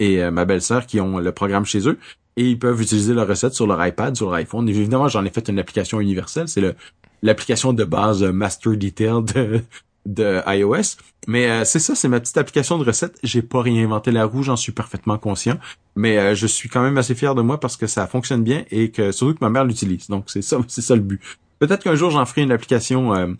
[0.00, 1.98] et euh, ma belle-sœur qui ont le programme chez eux
[2.36, 4.68] et ils peuvent utiliser leur recette sur leur iPad, sur leur iPhone.
[4.68, 6.74] évidemment, j'en ai fait une application universelle, c'est le
[7.22, 9.60] l'application de base euh, Master Detail de
[10.06, 10.96] de iOS.
[11.26, 13.18] Mais euh, c'est ça, c'est ma petite application de recette.
[13.22, 15.58] J'ai pas réinventé la roue, j'en suis parfaitement conscient.
[15.96, 18.90] Mais je suis quand même assez fier de moi parce que ça fonctionne bien et
[18.90, 20.08] que surtout que ma mère l'utilise.
[20.08, 21.20] Donc c'est ça, c'est ça le but.
[21.58, 23.36] Peut-être qu'un jour j'en ferai une application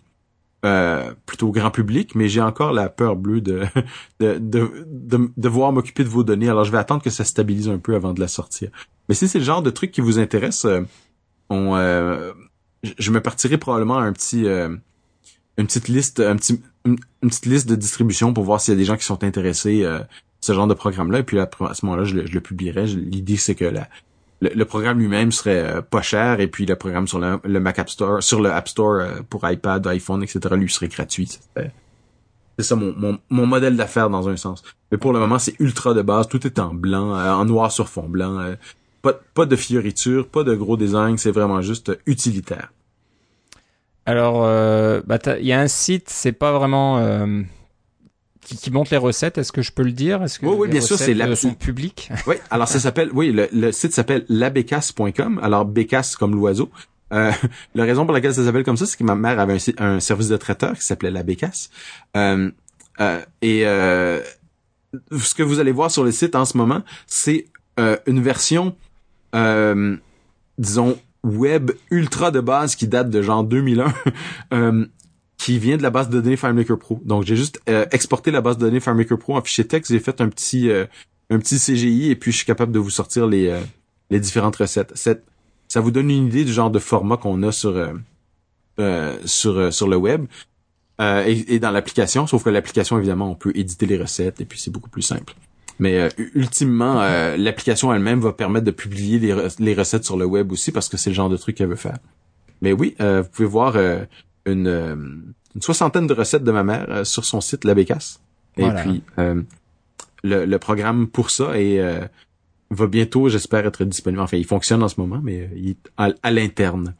[0.63, 3.63] euh, plutôt grand public, mais j'ai encore la peur bleue de
[4.19, 6.49] de, de, de devoir m'occuper de vos données.
[6.49, 8.69] Alors je vais attendre que ça stabilise un peu avant de la sortir.
[9.09, 10.81] Mais si c'est le genre de truc qui vous intéresse, euh,
[11.49, 12.31] on, euh,
[12.83, 14.45] je me partirai probablement un petit
[15.61, 18.97] une petite liste, une, petite liste de distribution pour voir s'il y a des gens
[18.97, 20.07] qui sont intéressés à
[20.41, 21.19] ce genre de programme-là.
[21.19, 22.85] Et puis à ce moment-là, je le, publierai.
[22.87, 23.71] L'idée c'est que
[24.41, 27.89] le, programme lui-même serait euh, pas cher et puis le programme sur le, Mac App
[27.89, 30.39] Store, sur le App Store euh, pour iPad, iPhone, etc.
[30.55, 31.39] lui serait gratuit.
[32.57, 34.63] C'est ça mon, modèle d'affaires dans un sens.
[34.91, 37.71] Mais pour le moment, c'est ultra de base, tout est en blanc, euh, en noir
[37.71, 38.55] sur fond blanc.
[39.01, 42.71] pas, pas de fioritures, pas de gros design, c'est vraiment juste utilitaire.
[44.05, 44.41] Alors,
[45.05, 46.99] bah, il y a un site, c'est pas vraiment
[48.41, 49.37] qui, qui montre les recettes.
[49.37, 50.23] Est-ce que je peux le dire?
[50.23, 52.11] Est-ce que oui, oui, bien sûr, c'est la son public.
[52.27, 55.39] Oui, alors ça s'appelle, oui, le, le site s'appelle labécasse.com.
[55.41, 56.69] Alors bécasse comme l'oiseau.
[57.13, 57.31] Euh,
[57.75, 59.99] la raison pour laquelle ça s'appelle comme ça, c'est que ma mère avait un, un
[59.99, 61.69] service de traiteur qui s'appelait la Bécasse.
[62.17, 62.51] Euh,
[62.99, 64.19] euh, et euh,
[65.17, 67.45] ce que vous allez voir sur le site en ce moment, c'est
[67.79, 68.75] euh, une version,
[69.35, 69.97] euh,
[70.57, 73.93] disons, web ultra de base qui date de genre 2001,
[75.37, 77.01] qui vient de la base de données FileMaker Pro.
[77.03, 79.99] Donc j'ai juste euh, exporté la base de données FileMaker Pro en fichier texte, j'ai
[79.99, 80.85] fait un petit euh,
[81.29, 83.59] un petit CGI et puis je suis capable de vous sortir les euh,
[84.09, 84.93] les différentes recettes.
[85.67, 87.73] ça vous donne une idée du genre de format qu'on a sur
[89.25, 90.25] sur sur le web
[90.99, 94.71] et, dans l'application, sauf que l'application évidemment on peut éditer les recettes et puis c'est
[94.71, 95.33] beaucoup plus simple.
[95.79, 96.95] Mais ultimement,
[97.37, 100.97] l'application elle-même va permettre de publier les, les recettes sur le web aussi parce que
[100.97, 101.97] c'est le genre de truc qu'elle veut faire.
[102.61, 103.75] Mais oui, vous pouvez voir
[104.45, 104.95] une, euh,
[105.55, 108.21] une soixantaine de recettes de ma mère euh, sur son site La Bécasse.
[108.57, 109.41] Et puis euh,
[110.23, 111.79] le, le, programme pour ça est
[112.69, 114.21] va bientôt, j'espère, être disponible.
[114.21, 116.95] Enfin, il fonctionne en ce moment, mais il est à, l'interne.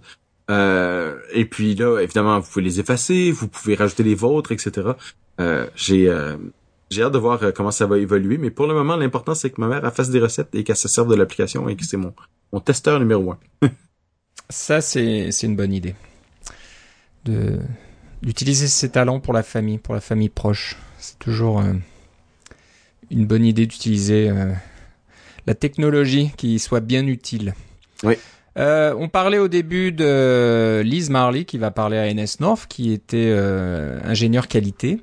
[0.49, 4.91] Euh, et puis là, évidemment, vous pouvez les effacer, vous pouvez rajouter les vôtres, etc.
[5.41, 6.09] Euh, j'ai
[6.91, 9.49] j'ai hâte de voir euh, comment ça va évoluer, mais pour le moment, l'important, c'est
[9.49, 11.97] que ma mère fasse des recettes et qu'elle se serve de l'application et que c'est
[11.97, 12.13] mon,
[12.53, 13.39] mon testeur numéro un.
[14.49, 15.95] ça, c'est, une bonne idée.
[17.25, 17.59] De,
[18.21, 20.75] d'utiliser ses talents pour la famille, pour la famille proche.
[20.97, 21.73] C'est toujours euh,
[23.09, 24.51] une bonne idée d'utiliser euh,
[25.47, 27.53] la technologie qui soit bien utile.
[28.03, 28.15] Oui.
[28.57, 32.91] Euh, on parlait au début de Liz Marley qui va parler à NS North, qui
[32.91, 34.99] était euh, ingénieur qualité.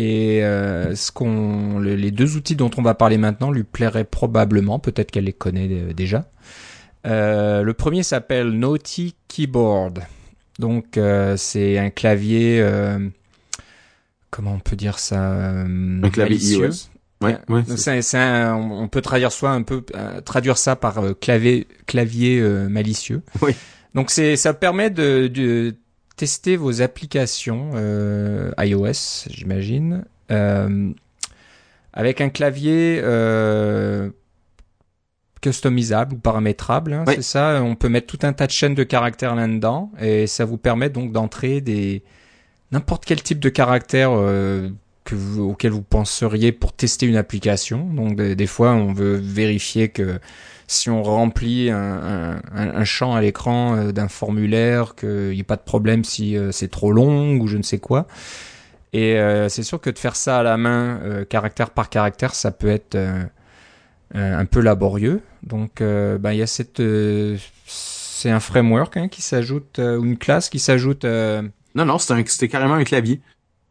[0.00, 4.78] Et euh, ce qu'on, les deux outils dont on va parler maintenant lui plairaient probablement,
[4.78, 6.30] peut-être qu'elle les connaît euh, déjà.
[7.04, 10.00] Euh, le premier s'appelle Naughty Keyboard.
[10.60, 12.64] Donc euh, c'est un clavier,
[14.30, 16.66] comment on peut dire ça Un clavier malicieux.
[16.68, 16.90] iOS.
[17.20, 17.62] Ouais, ouais.
[17.76, 19.84] C'est- un- on peut traduire soit un peu
[20.24, 23.22] traduire ça par clavier clavier malicieux.
[23.42, 23.52] Oui.
[23.94, 25.74] Donc c'est ça permet de, de
[26.18, 30.90] tester vos applications euh, iOS, j'imagine, euh,
[31.92, 34.10] avec un clavier euh,
[35.40, 36.92] customisable ou paramétrable.
[36.92, 37.14] hein, Oui.
[37.16, 37.62] C'est ça.
[37.62, 40.90] On peut mettre tout un tas de chaînes de caractères là-dedans et ça vous permet
[40.90, 42.02] donc d'entrer des
[42.72, 44.10] n'importe quel type de caractère
[45.08, 47.88] que vous, auquel vous penseriez pour tester une application.
[47.94, 50.20] Donc des, fois, on veut vérifier que
[50.66, 51.78] si on remplit un,
[52.52, 56.36] un- un- champ à l'écran euh, d'un formulaire, qu'il n'y ait pas de problème si
[56.36, 58.06] euh, c'est trop long ou je ne sais quoi.
[58.92, 62.34] Et euh, c'est sûr que de faire ça à la main, euh, caractère par caractère,
[62.34, 63.24] ça peut être euh,
[64.14, 65.22] euh, un peu laborieux.
[65.42, 66.82] Donc, ben, il y a cette,
[67.64, 71.04] c'est un framework hein, qui s'ajoute ou une classe qui s'ajoute.
[71.04, 73.20] Non, non, c'était carrément un clavier.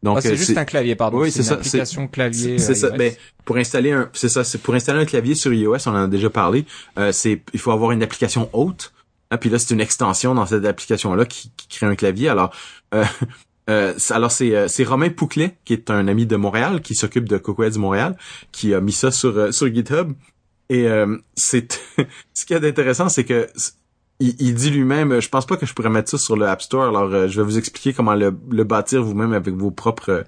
[0.07, 1.19] Donc ah, c'est euh, juste un clavier, pardon.
[1.19, 2.57] Oui, c'est ça, c'est- application clavier.
[2.59, 2.87] C'est euh, ça.
[2.87, 2.97] iOS.
[2.97, 3.13] Ben,
[3.45, 6.07] pour installer un, c'est ça, c'est pour installer un clavier sur iOS, on en a
[6.07, 6.65] déjà parlé.
[6.97, 8.93] Euh, c'est, il faut avoir une application haute.
[9.31, 12.29] Hein, puis là, c'est une extension dans cette application-là qui, qui crée un clavier.
[12.29, 12.53] Alors,
[12.93, 13.03] euh,
[13.69, 16.95] euh, c'est- alors c'est, euh, c'est Romain Pouclet qui est un ami de Montréal, qui
[16.95, 18.17] s'occupe de Cocoa du Montréal,
[18.53, 20.13] qui a mis ça sur euh, sur GitHub.
[20.69, 21.79] Et euh, c'est,
[22.33, 23.47] ce qu'il y a d'intéressant, c'est que
[24.19, 26.87] il, dit lui-même, je pense pas que je pourrais mettre ça sur le App Store.
[26.87, 30.23] Alors, euh, je vais vous expliquer comment le, bâtir vous-même avec vos propres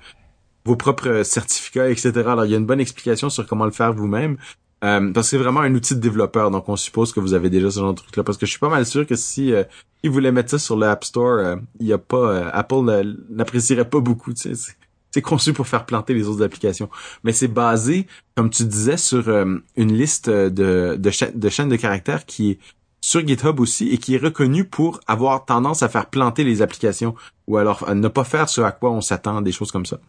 [0.66, 2.12] vos propres certificats, etc.
[2.28, 4.38] Alors, il y a une bonne explication sur comment le faire vous-même.
[4.84, 7.50] Euh, parce que c'est vraiment un outil de développeur, donc on suppose que vous avez
[7.50, 8.24] déjà ce genre de truc-là.
[8.24, 9.64] Parce que je suis pas mal sûr que si euh,
[10.04, 13.90] ils mettre ça sur le App Store, euh, il y a pas euh, Apple n'apprécierait
[13.90, 14.34] pas beaucoup.
[14.34, 14.74] Tu sais,
[15.12, 16.90] c'est, conçu pour faire planter les autres applications.
[17.24, 21.70] Mais c'est basé, comme tu disais, sur euh, une liste de, de, cha- de chaînes
[21.70, 22.60] de caractères qui
[23.10, 27.16] sur GitHub aussi et qui est reconnue pour avoir tendance à faire planter les applications
[27.48, 30.00] ou alors à ne pas faire ce à quoi on s'attend, des choses comme ça.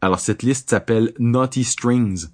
[0.00, 2.26] Alors cette liste s'appelle Naughty Strings,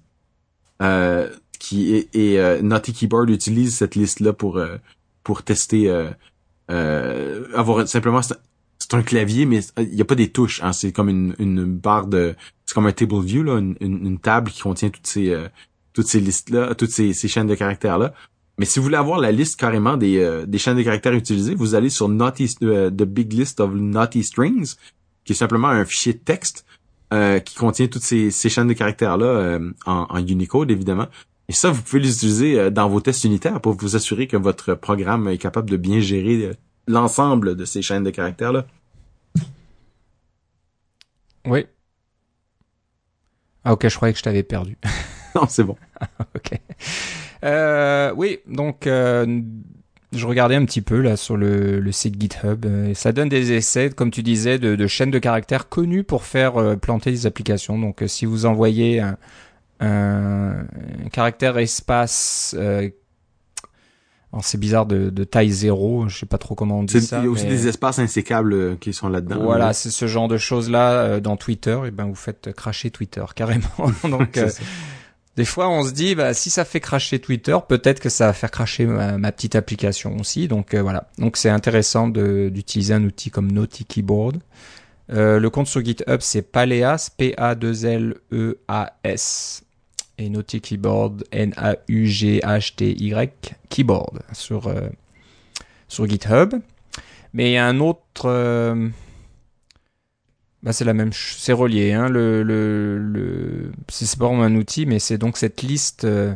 [0.81, 1.29] euh,
[1.59, 4.77] qui est, et euh, Naughty Keyboard utilise cette liste là pour euh,
[5.23, 6.09] pour tester euh,
[6.71, 10.91] euh, avoir simplement c'est un clavier mais il y a pas des touches, hein, c'est
[10.91, 12.33] comme une, une barre de
[12.65, 15.47] c'est comme un table view là, une, une, une table qui contient toutes ces euh,
[15.93, 18.15] toutes ces listes là, toutes ces, ces chaînes de caractères là.
[18.59, 21.55] Mais si vous voulez avoir la liste carrément des, euh, des chaînes de caractères utilisées,
[21.55, 24.75] vous allez sur Naughty, euh, The Big List of Naughty Strings,
[25.25, 26.65] qui est simplement un fichier de texte
[27.13, 31.07] euh, qui contient toutes ces, ces chaînes de caractères-là euh, en, en Unicode, évidemment.
[31.49, 34.37] Et ça, vous pouvez les utiliser euh, dans vos tests unitaires pour vous assurer que
[34.37, 36.53] votre programme est capable de bien gérer euh,
[36.87, 38.65] l'ensemble de ces chaînes de caractères-là.
[41.45, 41.65] Oui.
[43.65, 44.77] Ah ok, je croyais que je t'avais perdu.
[45.35, 45.77] non, c'est bon.
[46.35, 46.59] ok.
[47.43, 49.41] Euh, oui, donc euh,
[50.13, 52.65] je regardais un petit peu là sur le, le site GitHub.
[52.65, 56.03] euh, et ça donne des essais, comme tu disais, de, de chaînes de caractères connues
[56.03, 57.77] pour faire euh, planter des applications.
[57.77, 59.17] Donc euh, si vous envoyez un,
[59.79, 62.89] un, un caractère espace, euh,
[64.31, 67.19] alors c'est bizarre de, de taille zéro, je sais pas trop comment on dit ça.
[67.19, 69.43] Il y a aussi mais- des espaces insécables qui sont là-dedans.
[69.43, 71.77] Voilà, c'est ce genre de choses là dans Twitter.
[71.85, 73.67] Et ben vous faites cracher Twitter carrément.
[74.09, 74.49] Donc euh.
[75.35, 78.33] Des fois, on se dit, bah, si ça fait cracher Twitter, peut-être que ça va
[78.33, 80.47] faire cracher ma, petite application aussi.
[80.47, 81.09] Donc euh, voilà.
[81.17, 84.37] Donc c'est intéressant d'utiliser un outil comme Naughty Keyboard.
[85.11, 88.13] Euh, le compte sur GitHub, c'est Paleas, P-A-2-L-E-A-S.
[90.19, 93.29] Et Naughty Keyboard, N-A-U-G-H-T-Y,
[93.69, 94.81] Keyboard, sur, euh,
[95.87, 96.53] sur GitHub.
[97.33, 98.29] Mais il y a un autre...
[100.63, 101.91] bah, c'est la même, c'est relié.
[101.91, 106.33] Hein, le, le, le, c'est pas vraiment un outil, mais c'est donc cette liste euh,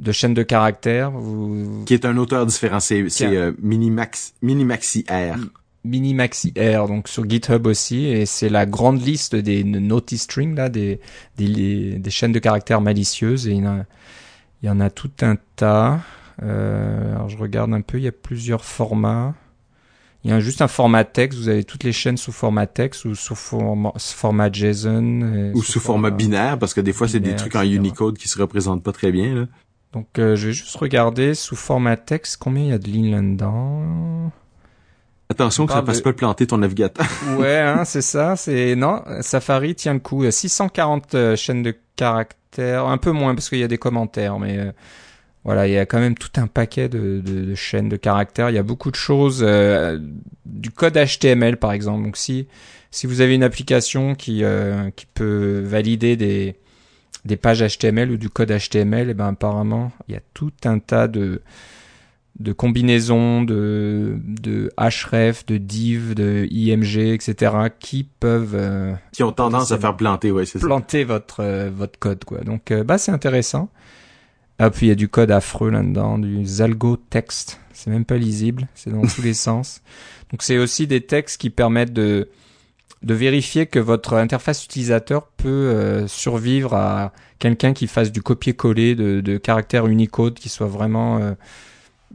[0.00, 1.12] de chaînes de caractères.
[1.12, 2.80] Vous, Qui est un auteur différent.
[2.80, 5.36] C'est euh, Minimax, Minimaxi R.
[5.84, 10.70] Minimaxi R, donc sur GitHub aussi, et c'est la grande liste des naughty strings là,
[10.70, 10.98] des,
[11.36, 13.84] des, des chaînes de caractères malicieuses, et il y en a,
[14.62, 16.00] il y en a tout un tas.
[16.42, 19.34] Euh, alors je regarde un peu, il y a plusieurs formats.
[20.24, 23.04] Il y a juste un format texte, vous avez toutes les chaînes sous format texte
[23.04, 25.20] ou sous format, format JSON.
[25.34, 27.62] et Ou sous format binaire, parce que des fois, c'est des trucs en.
[27.62, 29.34] Unicode qui se représentent pas très bien.
[29.34, 29.46] Là.
[29.92, 33.12] Donc euh, je vais juste regarder sous format texte combien il y a de lignes
[33.14, 34.32] là-dedans.
[35.30, 37.06] Attention On que ça parle fasse de- pas planter ton navigateur.
[37.38, 38.36] Ouais, hein, c'est ça.
[38.36, 40.28] C'est non, Safari tient le coup.
[40.30, 44.58] 640 euh, chaînes de caractères un peu moins parce qu'il y a des commentaires, mais
[44.58, 44.72] euh,
[45.44, 48.50] voilà, il y a quand même tout un paquet de, de, de chaînes de caractères.
[48.50, 49.98] Il y a beaucoup de choses, euh,
[50.46, 52.02] du code HTML par exemple.
[52.02, 52.46] Donc si
[52.90, 56.56] si vous avez une application qui euh, qui peut valider des
[57.24, 60.52] des pages HTML ou du code HTML, et eh ben apparemment il y a tout
[60.64, 61.42] un tas de
[62.40, 67.52] de combinaisons de de href, de div, de img, etc.
[67.78, 71.98] qui peuvent euh, qui ont tendance à faire planter, ouais, c'est planter votre euh, votre
[71.98, 72.40] code quoi.
[72.40, 73.68] Donc euh, bah c'est intéressant.
[74.58, 77.60] Ah puis il y a du code affreux là-dedans, du Zalgo texte.
[77.72, 79.82] C'est même pas lisible, c'est dans tous les sens.
[80.30, 82.28] Donc c'est aussi des textes qui permettent de
[83.02, 89.20] de vérifier que votre interface utilisateur peut survivre à quelqu'un qui fasse du copier-coller de,
[89.20, 91.34] de caractères Unicode qui soit vraiment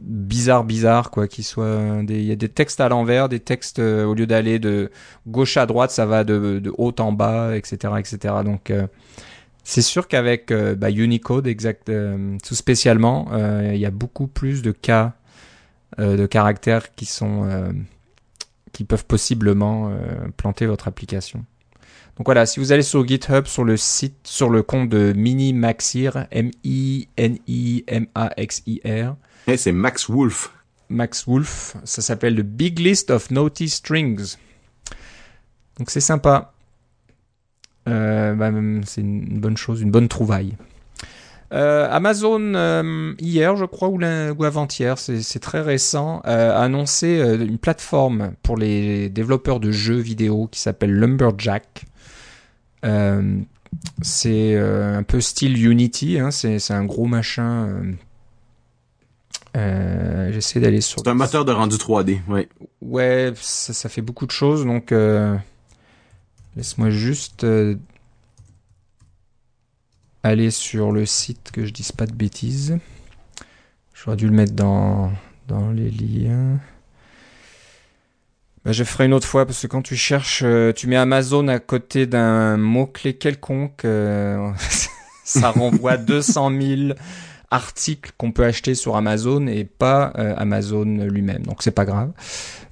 [0.00, 3.78] bizarre bizarre quoi qui soit des il y a des textes à l'envers des textes
[3.78, 4.90] euh, au lieu d'aller de
[5.26, 8.86] gauche à droite ça va de, de haut en bas etc etc donc euh,
[9.64, 11.90] c'est sûr qu'avec euh, bah, Unicode exact
[12.42, 13.28] tout spécialement
[13.72, 15.14] il y a beaucoup plus de cas
[15.98, 17.74] de caractères qui sont
[18.72, 19.92] qui peuvent possiblement
[20.36, 21.44] planter votre application
[22.16, 25.54] donc voilà, si vous allez sur GitHub, sur le site, sur le compte de Mini
[25.54, 27.06] Maxir, M-I-N-I-M-A-X-I-R,
[29.46, 30.52] eh, c'est Max Wolf.
[30.88, 31.76] Max Wolf.
[31.84, 34.36] Ça s'appelle The Big List of Naughty Strings.
[35.78, 36.52] Donc c'est sympa.
[37.88, 38.50] Euh, bah,
[38.84, 40.56] c'est une bonne chose, une bonne trouvaille.
[41.52, 47.58] Euh, Amazon euh, hier, je crois, ou, ou avant-hier, c'est très récent, a annoncé une
[47.58, 51.86] plateforme pour les développeurs de jeux vidéo qui s'appelle Lumberjack.
[54.02, 57.82] c'est un peu style Unity, hein, c'est un gros machin
[59.52, 61.00] J'essaie d'aller sur.
[61.00, 62.48] C'est un moteur de rendu 3D, ouais.
[62.80, 64.92] Ouais, ça, ça fait beaucoup de choses, donc
[66.56, 67.76] laisse-moi juste euh,
[70.22, 72.78] aller sur le site que je dise pas de bêtises.
[73.94, 75.12] J'aurais dû le mettre dans
[75.48, 76.60] dans les liens.
[78.64, 81.48] Bah, je ferai une autre fois parce que quand tu cherches, euh, tu mets Amazon
[81.48, 84.52] à côté d'un mot clé quelconque, euh,
[85.24, 86.92] ça renvoie 200 000
[87.50, 91.42] articles qu'on peut acheter sur Amazon et pas euh, Amazon lui-même.
[91.42, 92.12] Donc c'est pas grave.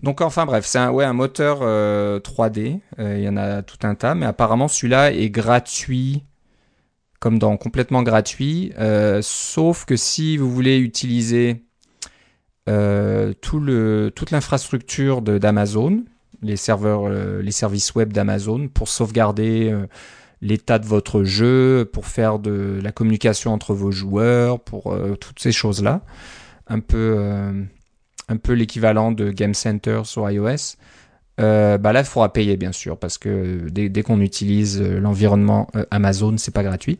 [0.03, 1.65] Donc enfin bref, c'est un ouais un moteur 3D.
[1.65, 6.25] Euh, euh, il y en a tout un tas, mais apparemment celui-là est gratuit,
[7.19, 8.73] comme dans complètement gratuit.
[9.23, 11.65] sauf que si vous voulez utiliser
[12.67, 16.05] tout le toute l'infrastructure d'Amazon,
[16.43, 19.75] les serveurs, les services web d'Amazon pour sauvegarder
[20.41, 25.41] l'état de votre jeu, pour faire de la communication entre vos joueurs, pour euh, toutes
[25.41, 26.03] ces choses-là.
[26.69, 27.65] Un peu, euh,
[28.43, 30.77] peu l'équivalent de Game Center sur iOS.
[31.41, 35.69] Euh, bah là, il faudra payer bien sûr parce que dès, dès qu'on utilise l'environnement
[35.91, 36.99] Amazon, c'est pas gratuit.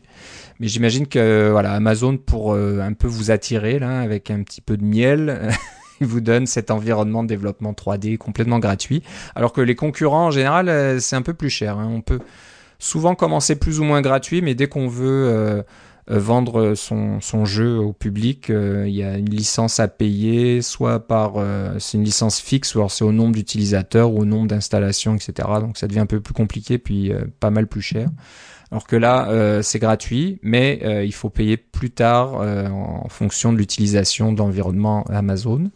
[0.59, 4.77] Mais j'imagine que voilà, Amazon pour un peu vous attirer là, avec un petit peu
[4.77, 5.49] de miel.
[6.01, 9.03] il vous donne cet environnement de développement 3D complètement gratuit,
[9.35, 11.77] alors que les concurrents en général c'est un peu plus cher.
[11.77, 11.89] Hein.
[11.91, 12.19] On peut
[12.79, 15.61] souvent commencer plus ou moins gratuit, mais dès qu'on veut euh,
[16.09, 21.05] euh, vendre son, jeu au public, euh, il y a une licence à payer, soit
[21.05, 21.33] par
[21.77, 25.47] c'est une licence fixe, ou alors c'est au nombre d'utilisateurs au nombre d'installations, etc.
[25.59, 28.09] Donc ça devient un peu plus compliqué, puis pas mal plus cher.
[28.71, 34.31] Alors que là, c'est gratuit, mais il faut payer plus tard en fonction de l'utilisation
[34.31, 35.69] d'environnement Amazon.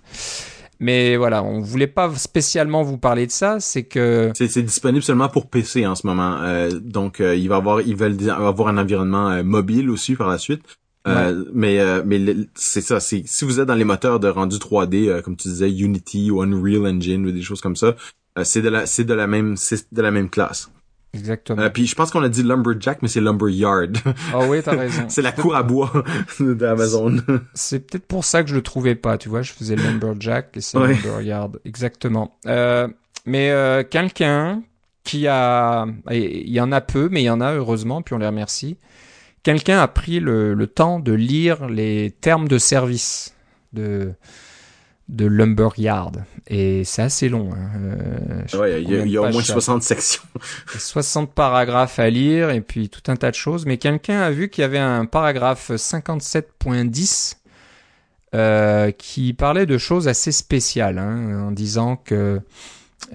[0.84, 5.30] Mais voilà, on voulait pas spécialement vous parler de ça, c'est que c'est disponible seulement
[5.30, 6.41] pour PC en ce moment.
[6.41, 10.28] Euh, donc euh, il va avoir ils veulent avoir un environnement euh, mobile aussi par
[10.28, 10.62] la suite.
[11.54, 15.38] mais mais c'est ça, c'est si vous êtes dans les moteurs de rendu 3D comme
[15.38, 17.96] tu disais Unity ou Unreal Engine ou des choses comme ça,
[18.43, 20.69] c'est de la c'est de la même c'est de la même classe.
[21.13, 21.62] Exactement.
[21.62, 23.88] Euh, puis je pense qu'on a dit lumberjack, mais c'est lumberyard.
[24.06, 25.04] Ah oh oui, t'as raison.
[25.10, 25.91] c'est la cour à bois
[26.39, 27.17] d'Amazon.
[27.54, 29.43] C'est peut-être pour ça que je le trouvais pas, tu vois.
[29.43, 31.52] Je faisais lumberjack et c'est lumberyard.
[31.65, 32.38] Exactement.
[32.47, 32.88] Euh,
[33.26, 34.63] mais euh, quelqu'un
[35.04, 38.17] qui a, il y en a peu, mais il y en a heureusement, puis on
[38.17, 38.78] les remercie.
[39.43, 43.36] Quelqu'un a pris le, le temps de lire les termes de service
[43.73, 44.13] de
[45.10, 46.12] de Lumberyard.
[46.47, 47.51] Et c'est assez long.
[47.54, 47.70] Hein.
[48.54, 50.24] Euh, il y a, au moins 60 sections.
[50.68, 53.66] 60 paragraphes à lire et puis tout un tas de choses.
[53.66, 57.36] Mais quelqu'un a vu qu'il y avait un paragraphe 57.10
[58.36, 62.41] euh, qui parlait de choses assez spéciales, hein, en disant que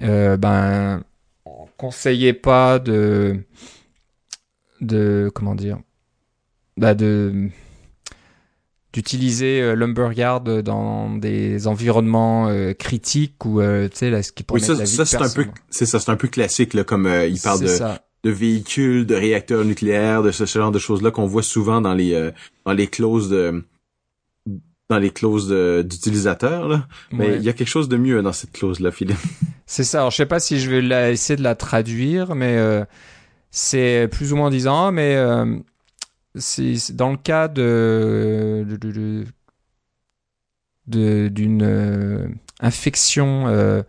[0.02, 1.02] euh, ben
[1.44, 3.40] on conseillait pas de
[4.80, 5.78] de comment dire
[6.76, 7.50] bah de
[8.92, 14.42] d'utiliser euh, Lumberyard dans des environnements euh, critiques ou euh, tu sais là ce qui
[14.42, 17.06] pourrait oui, ça, ça c'est un peu c'est ça c'est un peu classique là comme
[17.06, 21.42] il parle de de véhicules, de réacteurs nucléaires, de ce, genre de choses-là qu'on voit
[21.42, 22.30] souvent dans les euh,
[22.64, 23.64] dans les clauses de
[24.88, 25.50] dans les clauses
[25.84, 26.88] d'utilisateurs.
[27.12, 29.18] Mais il y a quelque chose de mieux dans cette clause-là, Philippe.
[29.66, 29.98] C'est ça.
[29.98, 32.86] Alors, je sais pas si je vais essayer de la traduire, mais euh,
[33.50, 35.58] c'est plus ou moins disant, mais euh,
[36.34, 38.64] c'est dans le cas de
[40.88, 42.28] d'une euh,
[42.60, 43.82] infection euh,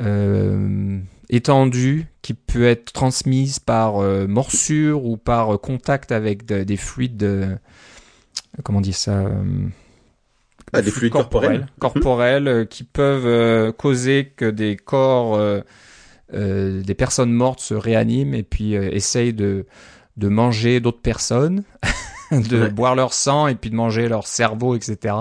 [0.00, 0.98] euh,
[1.28, 3.98] étendue qui peut être transmise par
[4.28, 7.58] morsure ou par contact avec des fluides,
[8.62, 9.24] comment dire ça
[10.72, 15.38] ah, des fluides corporels, corporels, qui peuvent causer que des corps,
[16.32, 19.66] des personnes mortes se réaniment et puis essayent de
[20.16, 21.64] de manger d'autres personnes,
[22.30, 25.14] de boire leur sang et puis de manger leur cerveau, etc.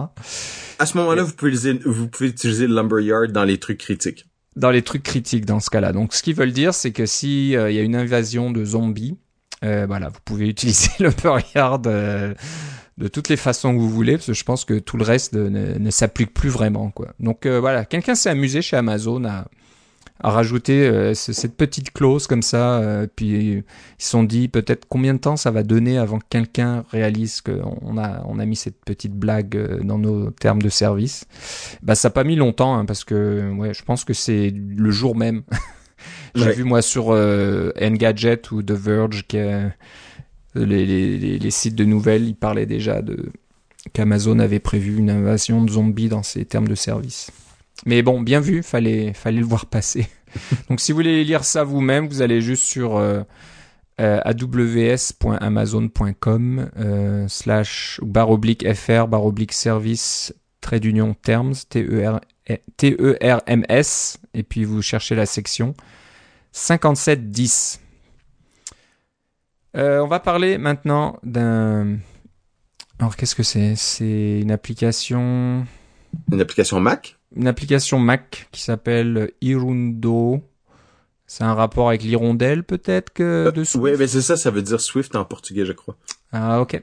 [0.80, 4.28] À ce moment-là, vous pouvez, utiliser, vous pouvez utiliser le lumberyard dans les trucs critiques.
[4.56, 5.92] Dans les trucs critiques dans ce cas-là.
[5.94, 8.64] Donc, ce qu'ils veulent dire, c'est que si euh, il y a une invasion de
[8.64, 9.18] zombies,
[9.64, 12.34] euh, voilà, vous pouvez utiliser le lumberyard euh,
[12.98, 15.34] de toutes les façons que vous voulez, parce que je pense que tout le reste
[15.34, 17.14] ne, ne s'applique plus vraiment, quoi.
[17.20, 19.48] Donc voilà, quelqu'un s'est amusé chez Amazon à
[20.24, 22.80] à rajouter euh, cette petite clause comme ça.
[22.80, 23.64] Euh, puis ils
[23.98, 27.98] se sont dit peut-être combien de temps ça va donner avant que quelqu'un réalise qu'on
[27.98, 31.26] a on a mis cette petite blague euh, dans nos termes de service.
[31.84, 34.92] Bah ça n'a pas mis longtemps hein, parce que ouais, je pense que c'est le
[34.92, 35.44] jour même.
[36.36, 39.70] J'ai vu moi sur Engadget ou The Verge que
[40.56, 43.32] les, les, les, sites de nouvelles, ils parlaient déjà de
[43.94, 47.32] qu'Amazon avait prévu une invasion de zombies dans ses termes de service.
[47.86, 50.08] Mais bon, bien vu, fallait, fallait le voir passer.
[50.70, 53.24] Donc si vous voulez lire ça vous-même, vous allez juste sur euh,
[54.02, 61.54] euh, aws.amazon.com euh, slash barre oblique fr barre oblique service trait d'union terms
[62.78, 65.76] T-E-R-M-S e et puis vous cherchez la section
[66.54, 67.82] 5710.
[69.76, 71.98] Euh, on va parler maintenant d'un...
[73.00, 73.76] Alors qu'est-ce que c'est?
[73.76, 75.66] C'est une application...
[76.32, 77.18] Une application Mac?
[77.36, 80.42] Une application Mac qui s'appelle Irundo.
[81.26, 83.84] C'est un rapport avec l'hirondelle peut-être que de Swift?
[83.84, 85.96] Oui, mais c'est ça, ça veut dire Swift en portugais, je crois.
[86.32, 86.82] Ah ok.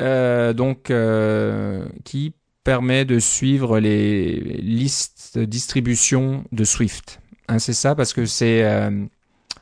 [0.00, 2.34] Euh, donc euh, qui
[2.64, 7.20] permet de suivre les listes de distribution de Swift.
[7.48, 9.04] Hein, c'est ça parce que c'est euh,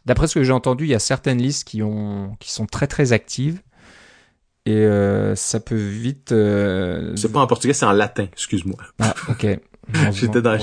[0.06, 2.86] d'après ce que j'ai entendu, il y a certaines listes qui ont qui sont très
[2.86, 3.62] très actives
[4.68, 6.32] et euh, ça peut vite.
[6.32, 7.16] Euh...
[7.16, 8.24] C'est pas en portugais, c'est en latin.
[8.24, 8.76] Excuse-moi.
[8.98, 9.46] Ah, ok.
[10.12, 10.58] J'étais dans,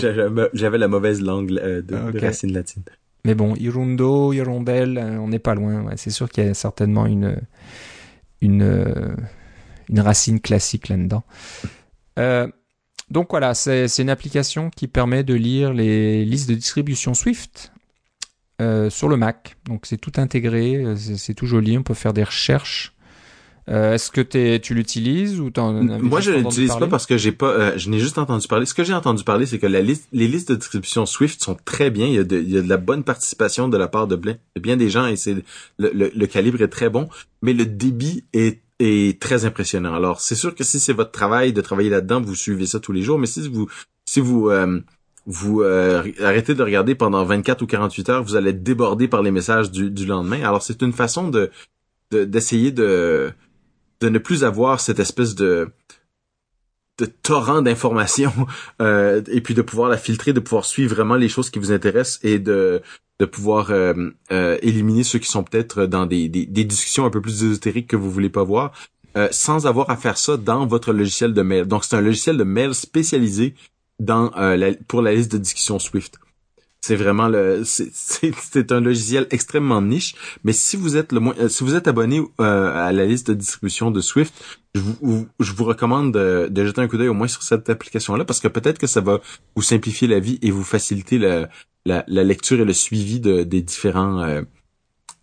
[0.54, 2.84] j'avais la mauvaise langue euh, de, racine latine.
[3.24, 5.82] Mais bon, Irundo, Hirondelle, euh, on n'est pas loin.
[5.82, 7.42] Ouais, c'est sûr qu'il y a certainement une
[8.42, 9.16] une
[9.90, 11.24] une racine classique là-dedans.
[12.20, 12.48] Euh,
[13.10, 17.74] donc voilà, c'est une application qui permet de lire les listes de distribution Swift
[18.62, 19.58] euh, sur le Mac.
[19.66, 21.76] Donc c'est tout intégré, c'est tout joli.
[21.76, 22.95] On peut faire des recherches
[23.68, 24.22] euh, est-ce que
[24.58, 28.00] tu l'utilises ou t'en Moi, je l'utilise pas parce que j'ai pas, euh, je n'ai
[28.00, 28.66] juste entendu parler.
[28.68, 31.58] Ce que j'ai entendu parler, c'est que la liste, les listes de distribution Swift sont
[31.66, 32.06] très bien.
[32.06, 34.16] Il y a de, il y a de la bonne participation de la part de
[34.16, 35.38] bien, bien des gens et c'est
[35.80, 37.10] le, le, calibre est très bon,
[37.42, 39.94] mais le débit est est très impressionnant.
[39.96, 42.92] Alors, c'est sûr que si c'est votre travail de travailler là-dedans, vous suivez ça tous
[42.92, 43.68] les jours, mais si vous
[44.06, 44.80] si vous euh,
[45.26, 49.32] vous arrêtez de regarder pendant 24 ou 48 heures, vous allez être débordé par les
[49.32, 50.44] messages du, du lendemain.
[50.44, 51.50] Alors, c'est une façon de
[52.12, 53.34] d'essayer de
[54.06, 55.70] de ne plus avoir cette espèce de
[56.98, 58.34] de torrent d'informations
[58.82, 61.72] euh, et puis de pouvoir la filtrer, de pouvoir suivre vraiment les choses qui vous
[61.72, 62.82] intéressent et de
[63.20, 63.94] de pouvoir euh,
[64.32, 67.88] euh, éliminer ceux qui sont peut-être dans des, des, des, discussions un peu plus ésotériques
[67.88, 68.74] que vous voulez pas voir,
[69.32, 71.66] sans avoir à faire ça dans votre logiciel de mail.
[71.66, 73.56] Donc c'est un logiciel de mail spécialisé
[74.00, 74.32] dans
[74.90, 76.20] pour la liste de discussion Swift.
[76.86, 80.14] C'est vraiment le, c'est un logiciel extrêmement niche.
[80.44, 83.32] Mais si vous êtes le moins, euh, si vous êtes abonné euh, à la liste
[83.32, 84.36] de distribution de Swift,
[84.76, 87.72] je vous, je vous recommande de, de jeter un coup d'œil au moins sur cette
[87.72, 89.20] application-là parce que peut-être que ça va
[89.56, 91.50] vous simplifier la vie et vous faciliter la,
[91.88, 94.44] la, la lecture et le suivi de, des différents euh,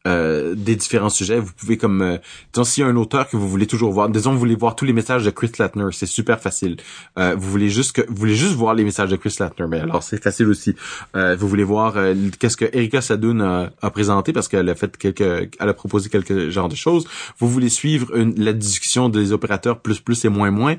[0.07, 1.39] euh, des différents sujets.
[1.39, 2.19] Vous pouvez comme euh,
[2.53, 4.75] disons s'il y a un auteur que vous voulez toujours voir, disons vous voulez voir
[4.75, 6.77] tous les messages de Chris Latner, c'est super facile.
[7.19, 9.81] Euh, vous voulez juste que vous voulez juste voir les messages de Chris Latner, mais
[9.81, 10.75] alors c'est facile aussi.
[11.17, 14.75] Euh, vous voulez voir euh, qu'est-ce que Erika Sadoun a, a, présenté parce qu'elle a
[14.75, 17.07] fait quelques elle a proposé quelques genres de choses.
[17.39, 20.77] Vous voulez suivre une, la discussion des opérateurs plus plus et moins moins.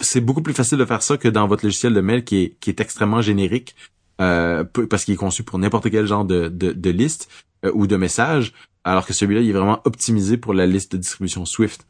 [0.00, 2.56] c'est beaucoup plus facile de faire ça que dans votre logiciel de mail qui est
[2.60, 3.74] qui est extrêmement générique.
[4.20, 7.28] Euh, parce qu'il est conçu pour n'importe quel genre de, de, de liste.
[7.64, 8.52] Euh, ou de messages,
[8.84, 11.86] alors que celui-là, il est vraiment optimisé pour la liste de distribution Swift.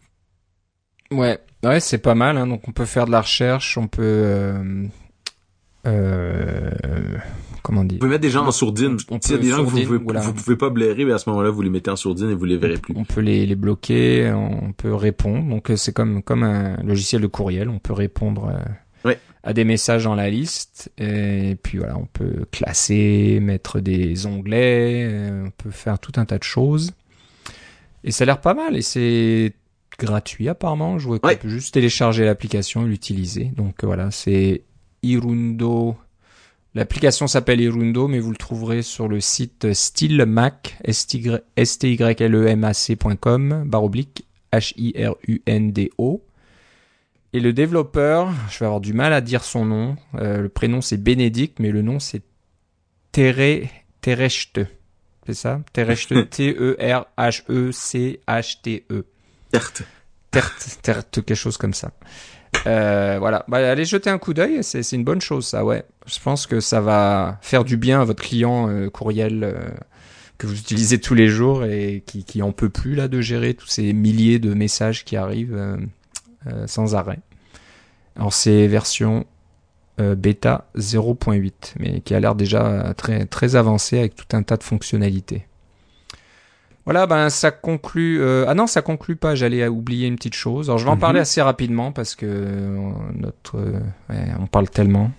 [1.11, 2.39] Ouais, ouais, c'est pas mal.
[2.39, 2.47] Hein.
[2.47, 4.03] Donc on peut faire de la recherche, on peut.
[4.03, 4.85] Euh,
[5.87, 6.71] euh,
[7.63, 8.97] comment dire Vous pouvez mettre des gens en sourdine.
[9.11, 10.21] On S'il y a des gens que vous pouvez, voilà.
[10.21, 12.45] vous pouvez pas blairer, mais à ce moment-là, vous les mettez en sourdine et vous
[12.47, 12.95] les verrez plus.
[12.97, 15.49] On peut les, les bloquer, on peut répondre.
[15.49, 19.19] Donc euh, c'est comme comme un logiciel de courriel, on peut répondre euh, Ouais.
[19.45, 20.91] À des messages dans la liste.
[20.99, 26.25] Et puis voilà, on peut classer, mettre des onglets, euh, on peut faire tout un
[26.25, 26.93] tas de choses.
[28.05, 29.53] Et ça a l'air pas mal et c'est
[29.99, 30.99] gratuit apparemment.
[30.99, 31.37] Je vois qu'on Ouais.
[31.37, 33.51] peut juste télécharger l'application et l'utiliser.
[33.57, 34.63] Donc euh, voilà, c'est
[35.03, 35.97] Irundo.
[36.75, 46.23] L'application s'appelle Irundo, mais vous le trouverez sur le site stylemac, S-T-Y-L-E-M-A-C.com, barre oblique, H-I-R-U-N-D-O.
[47.33, 49.97] Et le développeur, je vais avoir du mal à dire son nom.
[50.15, 52.23] Euh, le prénom c'est Bénédicte, mais le nom c'est
[53.13, 53.69] Tere,
[54.01, 54.61] Terechte.
[55.27, 55.61] C'est ça?
[55.73, 57.05] Terechte, T-E-R-H-E-C-H-T-E.
[59.53, 59.83] Certes.
[60.31, 61.91] Terte, terte, quelque chose comme ça.
[62.67, 63.45] Euh, voilà.
[63.49, 65.85] Bah, allez jeter un coup d'œil, c'est une bonne chose, ça, ouais.
[66.07, 69.69] Je pense que ça va faire du bien à votre client euh, courriel euh,
[70.39, 73.55] que vous utilisez tous les jours et qui, qui en peut plus là de gérer
[73.55, 75.79] tous ces milliers de messages qui arrivent
[76.67, 77.19] sans arrêt.
[78.17, 79.25] Alors c'est version
[80.01, 84.57] euh, bêta 0.8, mais qui a l'air déjà très très avancée avec tout un tas
[84.57, 85.45] de fonctionnalités.
[86.85, 88.21] Voilà, ben ça conclut.
[88.23, 89.35] euh, Ah non, ça conclut pas.
[89.35, 90.71] J'allais oublier une petite chose.
[90.71, 91.01] Alors je vais en Mhm.
[91.01, 93.79] parler assez rapidement parce que euh, notre, euh,
[94.09, 95.11] ouais, on parle tellement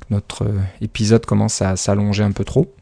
[0.00, 2.72] que notre euh, épisode commence à s'allonger un peu trop.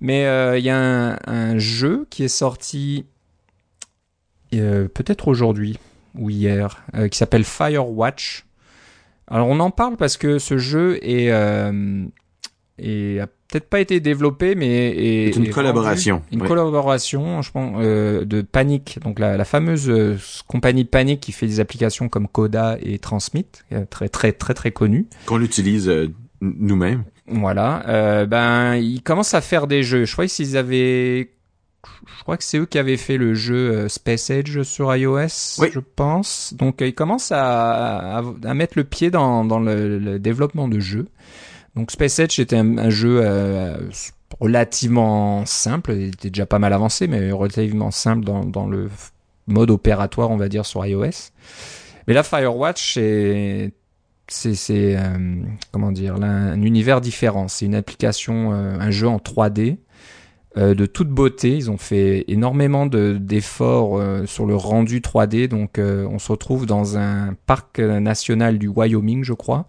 [0.00, 3.04] Mais euh, il y a un, un jeu qui est sorti
[4.54, 5.78] euh, peut-être aujourd'hui
[6.16, 8.44] ou hier, euh, qui s'appelle Firewatch.
[9.28, 12.04] Alors on en parle parce que ce jeu est, euh,
[12.78, 16.22] est a peut-être pas été développé, mais est, C'est une est collaboration.
[16.32, 21.32] Une collaboration, je pense, euh, de Panic, donc la, la fameuse euh, compagnie Panic qui
[21.32, 25.06] fait des applications comme Coda et Transmit, euh, très très très très connue.
[25.26, 26.08] Qu'on l'utilise euh,
[26.40, 27.04] nous-mêmes.
[27.26, 30.06] Voilà, euh, ben ils commencent à faire des jeux.
[30.06, 31.30] Je crois qu'ils avaient,
[32.16, 35.58] je crois que c'est eux qui avaient fait le jeu euh, Space Age sur iOS,
[35.58, 35.68] Oui.
[35.72, 36.54] je pense.
[36.56, 40.78] Donc ils commencent à, à, à mettre le pied dans, dans le, le développement de
[40.80, 41.08] jeux.
[41.74, 43.76] Donc Space Age était un, un jeu euh,
[44.40, 48.88] relativement simple, il était déjà pas mal avancé, mais relativement simple dans, dans le
[49.46, 51.30] mode opératoire, on va dire, sur iOS.
[52.06, 53.72] Mais là, Firewatch, c'est
[54.28, 57.48] c'est c'est euh, comment dire là, un univers différent.
[57.48, 59.78] C'est une application, euh, un jeu en 3D
[60.56, 61.56] euh, de toute beauté.
[61.56, 65.48] Ils ont fait énormément de d'efforts euh, sur le rendu 3D.
[65.48, 69.66] Donc euh, on se retrouve dans un parc national du Wyoming, je crois,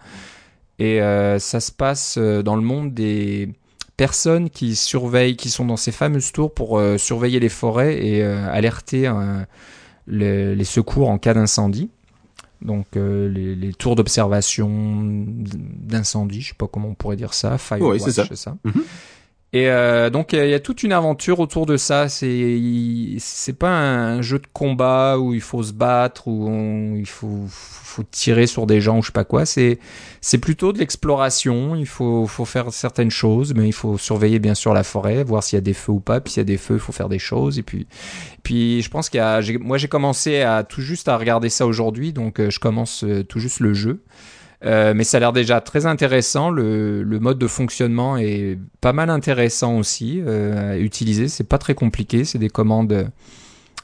[0.80, 1.00] et
[1.40, 3.50] ça se passe dans le monde des
[3.96, 9.10] personnes qui surveillent, qui sont dans ces fameuses tours pour surveiller les forêts et alerter
[10.08, 11.90] les, secours en cas d'incendie.
[12.64, 14.70] Donc euh, les, les tours d'observation
[15.26, 18.58] d'incendie, je sais pas comment on pourrait dire ça, Firewatch, Ouais, c'est ça.
[18.64, 18.84] Mhm.
[19.54, 22.10] Et euh, donc il y a toute une aventure autour de ça.
[22.10, 22.60] C'est
[23.20, 28.04] c'est pas un jeu de combat où il faut se battre où il faut faut
[28.10, 29.46] tirer sur des gens ou je sais pas quoi.
[29.46, 29.78] C'est
[30.22, 31.76] c'est plutôt de l'exploration.
[31.76, 35.44] Il faut faut faire certaines choses, mais il faut surveiller bien sûr la forêt, voir
[35.44, 36.20] s'il y a des feux ou pas.
[36.20, 37.60] Puis s'il y a des feux, il faut faire des choses.
[37.60, 37.86] Et puis
[38.42, 41.68] puis je pense qu'il y a moi j'ai commencé à tout juste à regarder ça
[41.68, 44.02] aujourd'hui, donc euh, je commence euh, tout juste le jeu.
[44.66, 46.50] Euh, mais ça a l'air déjà très intéressant.
[46.50, 51.28] Le, le mode de fonctionnement est pas mal intéressant aussi euh, à utiliser.
[51.28, 52.24] C'est pas très compliqué.
[52.24, 52.94] C'est des commandes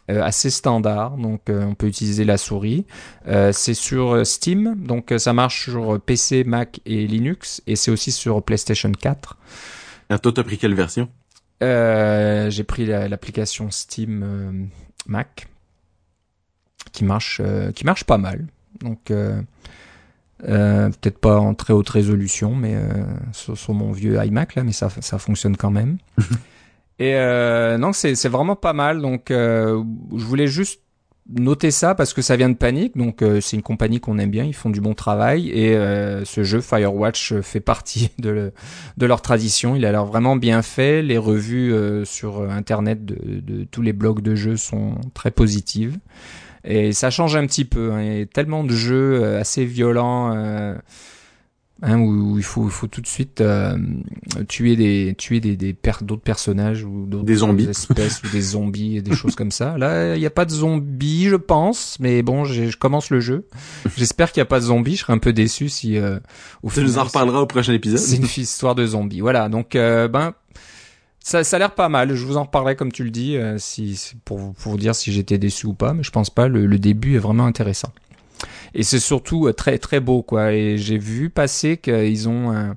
[0.10, 1.18] euh, assez standards.
[1.18, 2.86] Donc on peut utiliser la souris.
[3.52, 4.76] C'est sur Steam.
[4.78, 7.62] Donc ça marche sur PC, Mac et Linux.
[7.68, 9.38] Et c'est aussi sur PlayStation 4.
[10.10, 11.10] Alors, toi, t'as pris quelle version?
[11.62, 14.70] J'ai pris la- l'application Steam
[15.06, 15.48] Mac
[16.94, 17.42] qui marche,
[17.76, 18.48] qui marche pas mal.
[18.80, 19.12] Donc
[20.48, 24.64] euh, peut-être pas en très haute résolution, mais euh, sur, sur mon vieux iMac là,
[24.64, 25.98] mais ça, ça fonctionne quand même.
[27.00, 29.02] Et euh, non, c'est c'est vraiment pas mal.
[29.02, 29.82] Donc euh,
[30.16, 30.82] je voulais juste
[31.30, 32.98] noter ça parce que ça vient de Panic.
[32.98, 36.26] Donc euh, c'est une compagnie qu'on aime bien, ils font du bon travail et euh,
[36.26, 38.54] ce jeu Firewatch fait partie de le,
[38.98, 39.76] de leur tradition.
[39.76, 41.02] Il a l'air vraiment bien fait.
[41.02, 45.98] Les revues euh, sur internet de, de tous les blogs de jeux sont très positives.
[46.64, 47.91] Et ça change un petit peu.
[47.93, 48.01] hein.
[48.01, 50.76] Il y a tellement de jeux euh, assez violents euh,
[51.82, 53.78] hein, où, où il faut, faut tout de suite euh,
[54.49, 57.66] tuer des tuer des, des per- d'autres personnages ou d'autres zombies.
[57.70, 59.78] espèces ou des zombies et des choses comme ça.
[59.78, 63.47] Là, il n'y a pas de zombies, je pense, mais bon, je commence le jeu.
[63.95, 64.95] J'espère qu'il n'y a pas de zombies.
[64.97, 66.20] Je serais un peu déçu si euh,
[66.64, 67.99] au Tu nous en reparleras au prochain épisode.
[67.99, 69.22] c'est une histoire de zombies.
[69.22, 70.34] Voilà, donc euh, ben
[71.20, 72.15] ça, ça a l'air pas mal.
[72.15, 75.11] Je vous en reparlerai comme tu le dis, euh, si pour vous pour dire si
[75.11, 76.47] j'étais déçu ou pas, mais je pense pas.
[76.47, 77.91] Le, début est vraiment intéressant.
[78.74, 80.53] Et c'est surtout euh, très très beau quoi.
[80.53, 82.76] Et j'ai vu passer qu'ils ont un,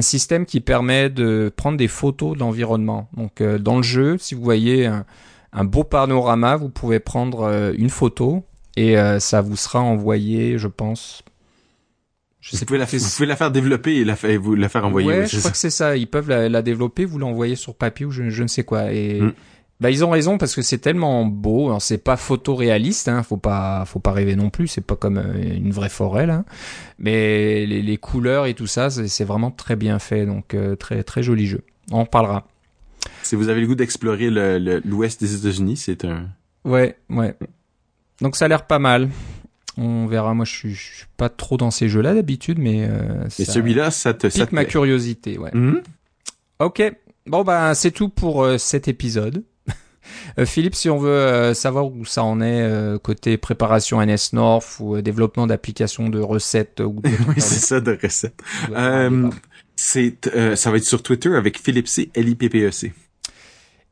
[0.00, 3.08] système qui permet de prendre des photos de l'environnement.
[3.16, 8.44] Donc dans le jeu, si vous voyez un beau panorama, vous pouvez prendre une photo
[8.76, 11.22] et ça vous sera envoyé, je pense,
[12.40, 15.08] je vous, pouvez la, vous pouvez la faire développer et la, vous la faire envoyer.
[15.08, 15.96] Ouais, je crois que c'est ça.
[15.96, 18.92] Ils peuvent la, développer, vous l'envoyer sur papier ou je, ne sais quoi.
[18.92, 19.32] Et mm.
[19.80, 21.66] bah ils ont raison parce que c'est tellement beau.
[21.66, 23.24] Alors c'est pas photoréaliste, hein.
[23.24, 24.68] Faut pas, faut pas rêver non plus.
[24.68, 26.44] C'est pas comme euh, une vraie forêt là.
[27.00, 30.24] Mais les, les couleurs et tout ça, c'est vraiment très bien fait.
[30.24, 31.64] Donc euh, très très joli jeu.
[31.90, 32.46] On en parlera.
[33.22, 34.30] Si vous avez le goût d'explorer
[34.84, 36.28] l'ouest des États-Unis, c'est un.
[36.64, 37.34] Ouais, ouais.
[38.20, 39.08] Donc ça a l'air pas mal.
[39.78, 40.34] On verra.
[40.34, 42.84] Moi, je suis, suis pas trop dans ces jeux-là d'habitude, mais.
[42.84, 44.26] Euh, celui-là, ça te.
[44.26, 45.50] Pique ma curiosité, ouais.
[45.54, 45.82] Mhm.
[46.58, 46.82] Ok.
[47.28, 49.44] Bon bah c'est tout pour euh, cet épisode.
[50.38, 54.76] Euh, Philippe, si on veut euh, savoir où ça en est côté préparation NS North
[54.80, 58.40] ou développement d'applications de recettes ou oui, c'est ça de recettes.
[59.76, 60.16] c'est
[60.56, 62.94] ça va être sur Twitter avec Philippe C L I P P E C.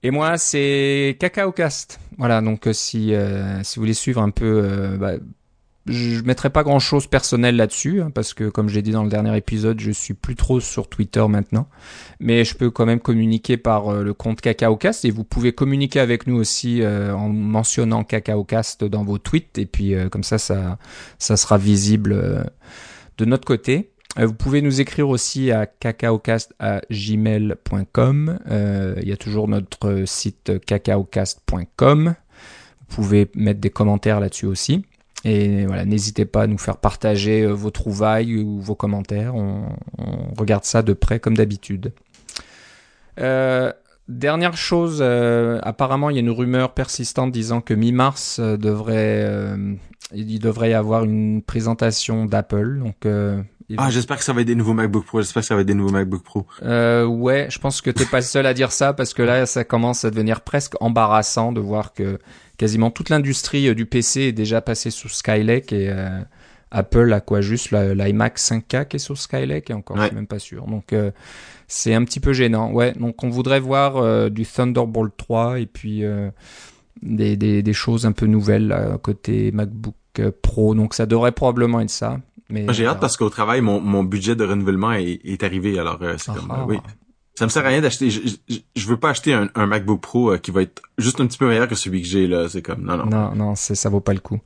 [0.03, 2.01] Et moi, c'est CacaoCast.
[2.17, 3.13] Voilà, donc si
[3.63, 5.15] si vous voulez suivre un peu bah,
[5.87, 9.09] je mettrai pas grand chose personnel là-dessus hein, parce que comme j'ai dit dans le
[9.09, 11.69] dernier épisode, je suis plus trop sur Twitter maintenant,
[12.19, 16.01] mais je peux quand même communiquer par euh, le compte CacaoCast et vous pouvez communiquer
[16.01, 20.39] avec nous aussi euh, en mentionnant CacaoCast dans vos tweets et puis euh, comme ça
[20.39, 20.79] ça
[21.19, 22.47] ça sera visible
[23.19, 23.93] de notre côté.
[24.17, 28.39] Vous pouvez nous écrire aussi à cacaocast@gmail.com.
[29.03, 32.15] Il y a toujours notre site cacaocast.com.
[32.89, 34.85] Vous pouvez mettre des commentaires là-dessus aussi.
[35.27, 39.35] Et voilà, n'hésitez pas à nous faire partager euh, vos trouvailles ou vos commentaires.
[39.35, 39.67] On,
[40.39, 41.93] regarde ça de près comme d'habitude.
[43.19, 43.73] Euh,
[44.07, 49.29] dernière chose, euh, apparemment il y a une rumeur persistante disant que mi-mars devrait,
[50.15, 52.79] il devrait y avoir une présentation d'Apple.
[52.79, 53.09] Donc
[53.77, 55.21] ah, j'espère que ça va être des nouveaux MacBook Pro.
[55.21, 56.47] J'espère que ça va être des nouveaux MacBook Pro.
[56.63, 59.47] Euh, ouais, je pense que t'es pas le seul à dire ça parce que là,
[59.47, 62.19] ça commence à devenir presque embarrassant de voir que
[62.57, 66.21] quasiment toute l'industrie euh, du PC est déjà passée sous Skylake et euh,
[66.71, 70.27] Apple a quoi juste l'iMac 5K qui est sur Skylake et encore, je suis même
[70.27, 70.67] pas sûr.
[70.67, 71.11] Donc euh,
[71.69, 72.73] c'est un petit peu gênant.
[72.73, 76.03] Ouais, donc on voudrait voir du Thunderbolt 3 et puis
[77.03, 79.95] des, des, des, choses un peu nouvelles à côté MacBook
[80.43, 80.75] Pro.
[80.75, 82.21] Donc ça devrait probablement être ça.
[82.49, 85.79] Mais j'ai hâte parce qu'au travail, mon, mon budget de renouvellement est, est arrivé.
[85.79, 86.65] Alors c'est comme ah.
[86.67, 86.79] oui.
[87.39, 88.09] Ça me sert à rien d'acheter.
[88.09, 88.21] Je,
[88.75, 91.37] je, veux pas acheter un, un MacBook Pro euh, qui va être juste un petit
[91.37, 92.49] peu meilleur que celui que j'ai là.
[92.49, 93.07] C'est comme non non.
[93.07, 94.41] Non non, c'est ça vaut pas le coup.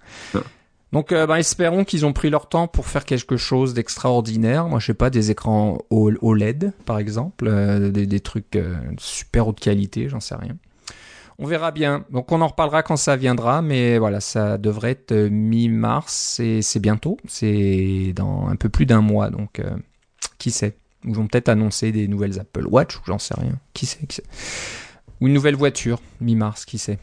[0.93, 4.67] Donc euh, ben, espérons qu'ils ont pris leur temps pour faire quelque chose d'extraordinaire.
[4.67, 8.59] Moi je sais pas des écrans OLED par exemple, euh, des, des, trucs
[8.99, 10.57] super haute qualité, j'en sais rien.
[11.43, 12.05] On verra bien.
[12.11, 16.81] Donc on en reparlera quand ça viendra, mais voilà, ça devrait être mi-mars et c'est
[16.81, 17.17] bientôt.
[17.27, 19.63] C'est dans un peu plus d'un mois, donc
[20.39, 20.77] qui sait?
[21.07, 23.55] Ils vont peut-être annoncer des nouvelles Apple Watch, ou j'en sais rien.
[23.73, 24.25] Qui sait, qui sait?
[25.23, 26.99] Ou une nouvelle voiture, mi-mars, qui sait?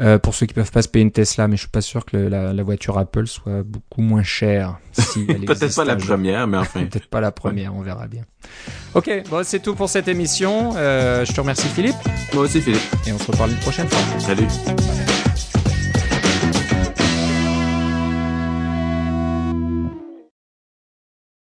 [0.00, 2.04] Euh, pour ceux qui peuvent pas se payer une Tesla, mais je suis pas sûr
[2.04, 4.78] que la, voiture Apple soit beaucoup moins chère.
[4.92, 6.84] Si peut-être pas la première, mais enfin.
[6.90, 8.22] peut-être pas la première, on verra bien.
[8.94, 10.74] Ok, bon, c'est tout pour cette émission.
[10.76, 11.96] Euh, je te remercie Philippe.
[12.32, 12.82] Moi aussi Philippe.
[13.06, 14.20] Et on se reparle une prochaine fois.
[14.20, 14.46] Salut.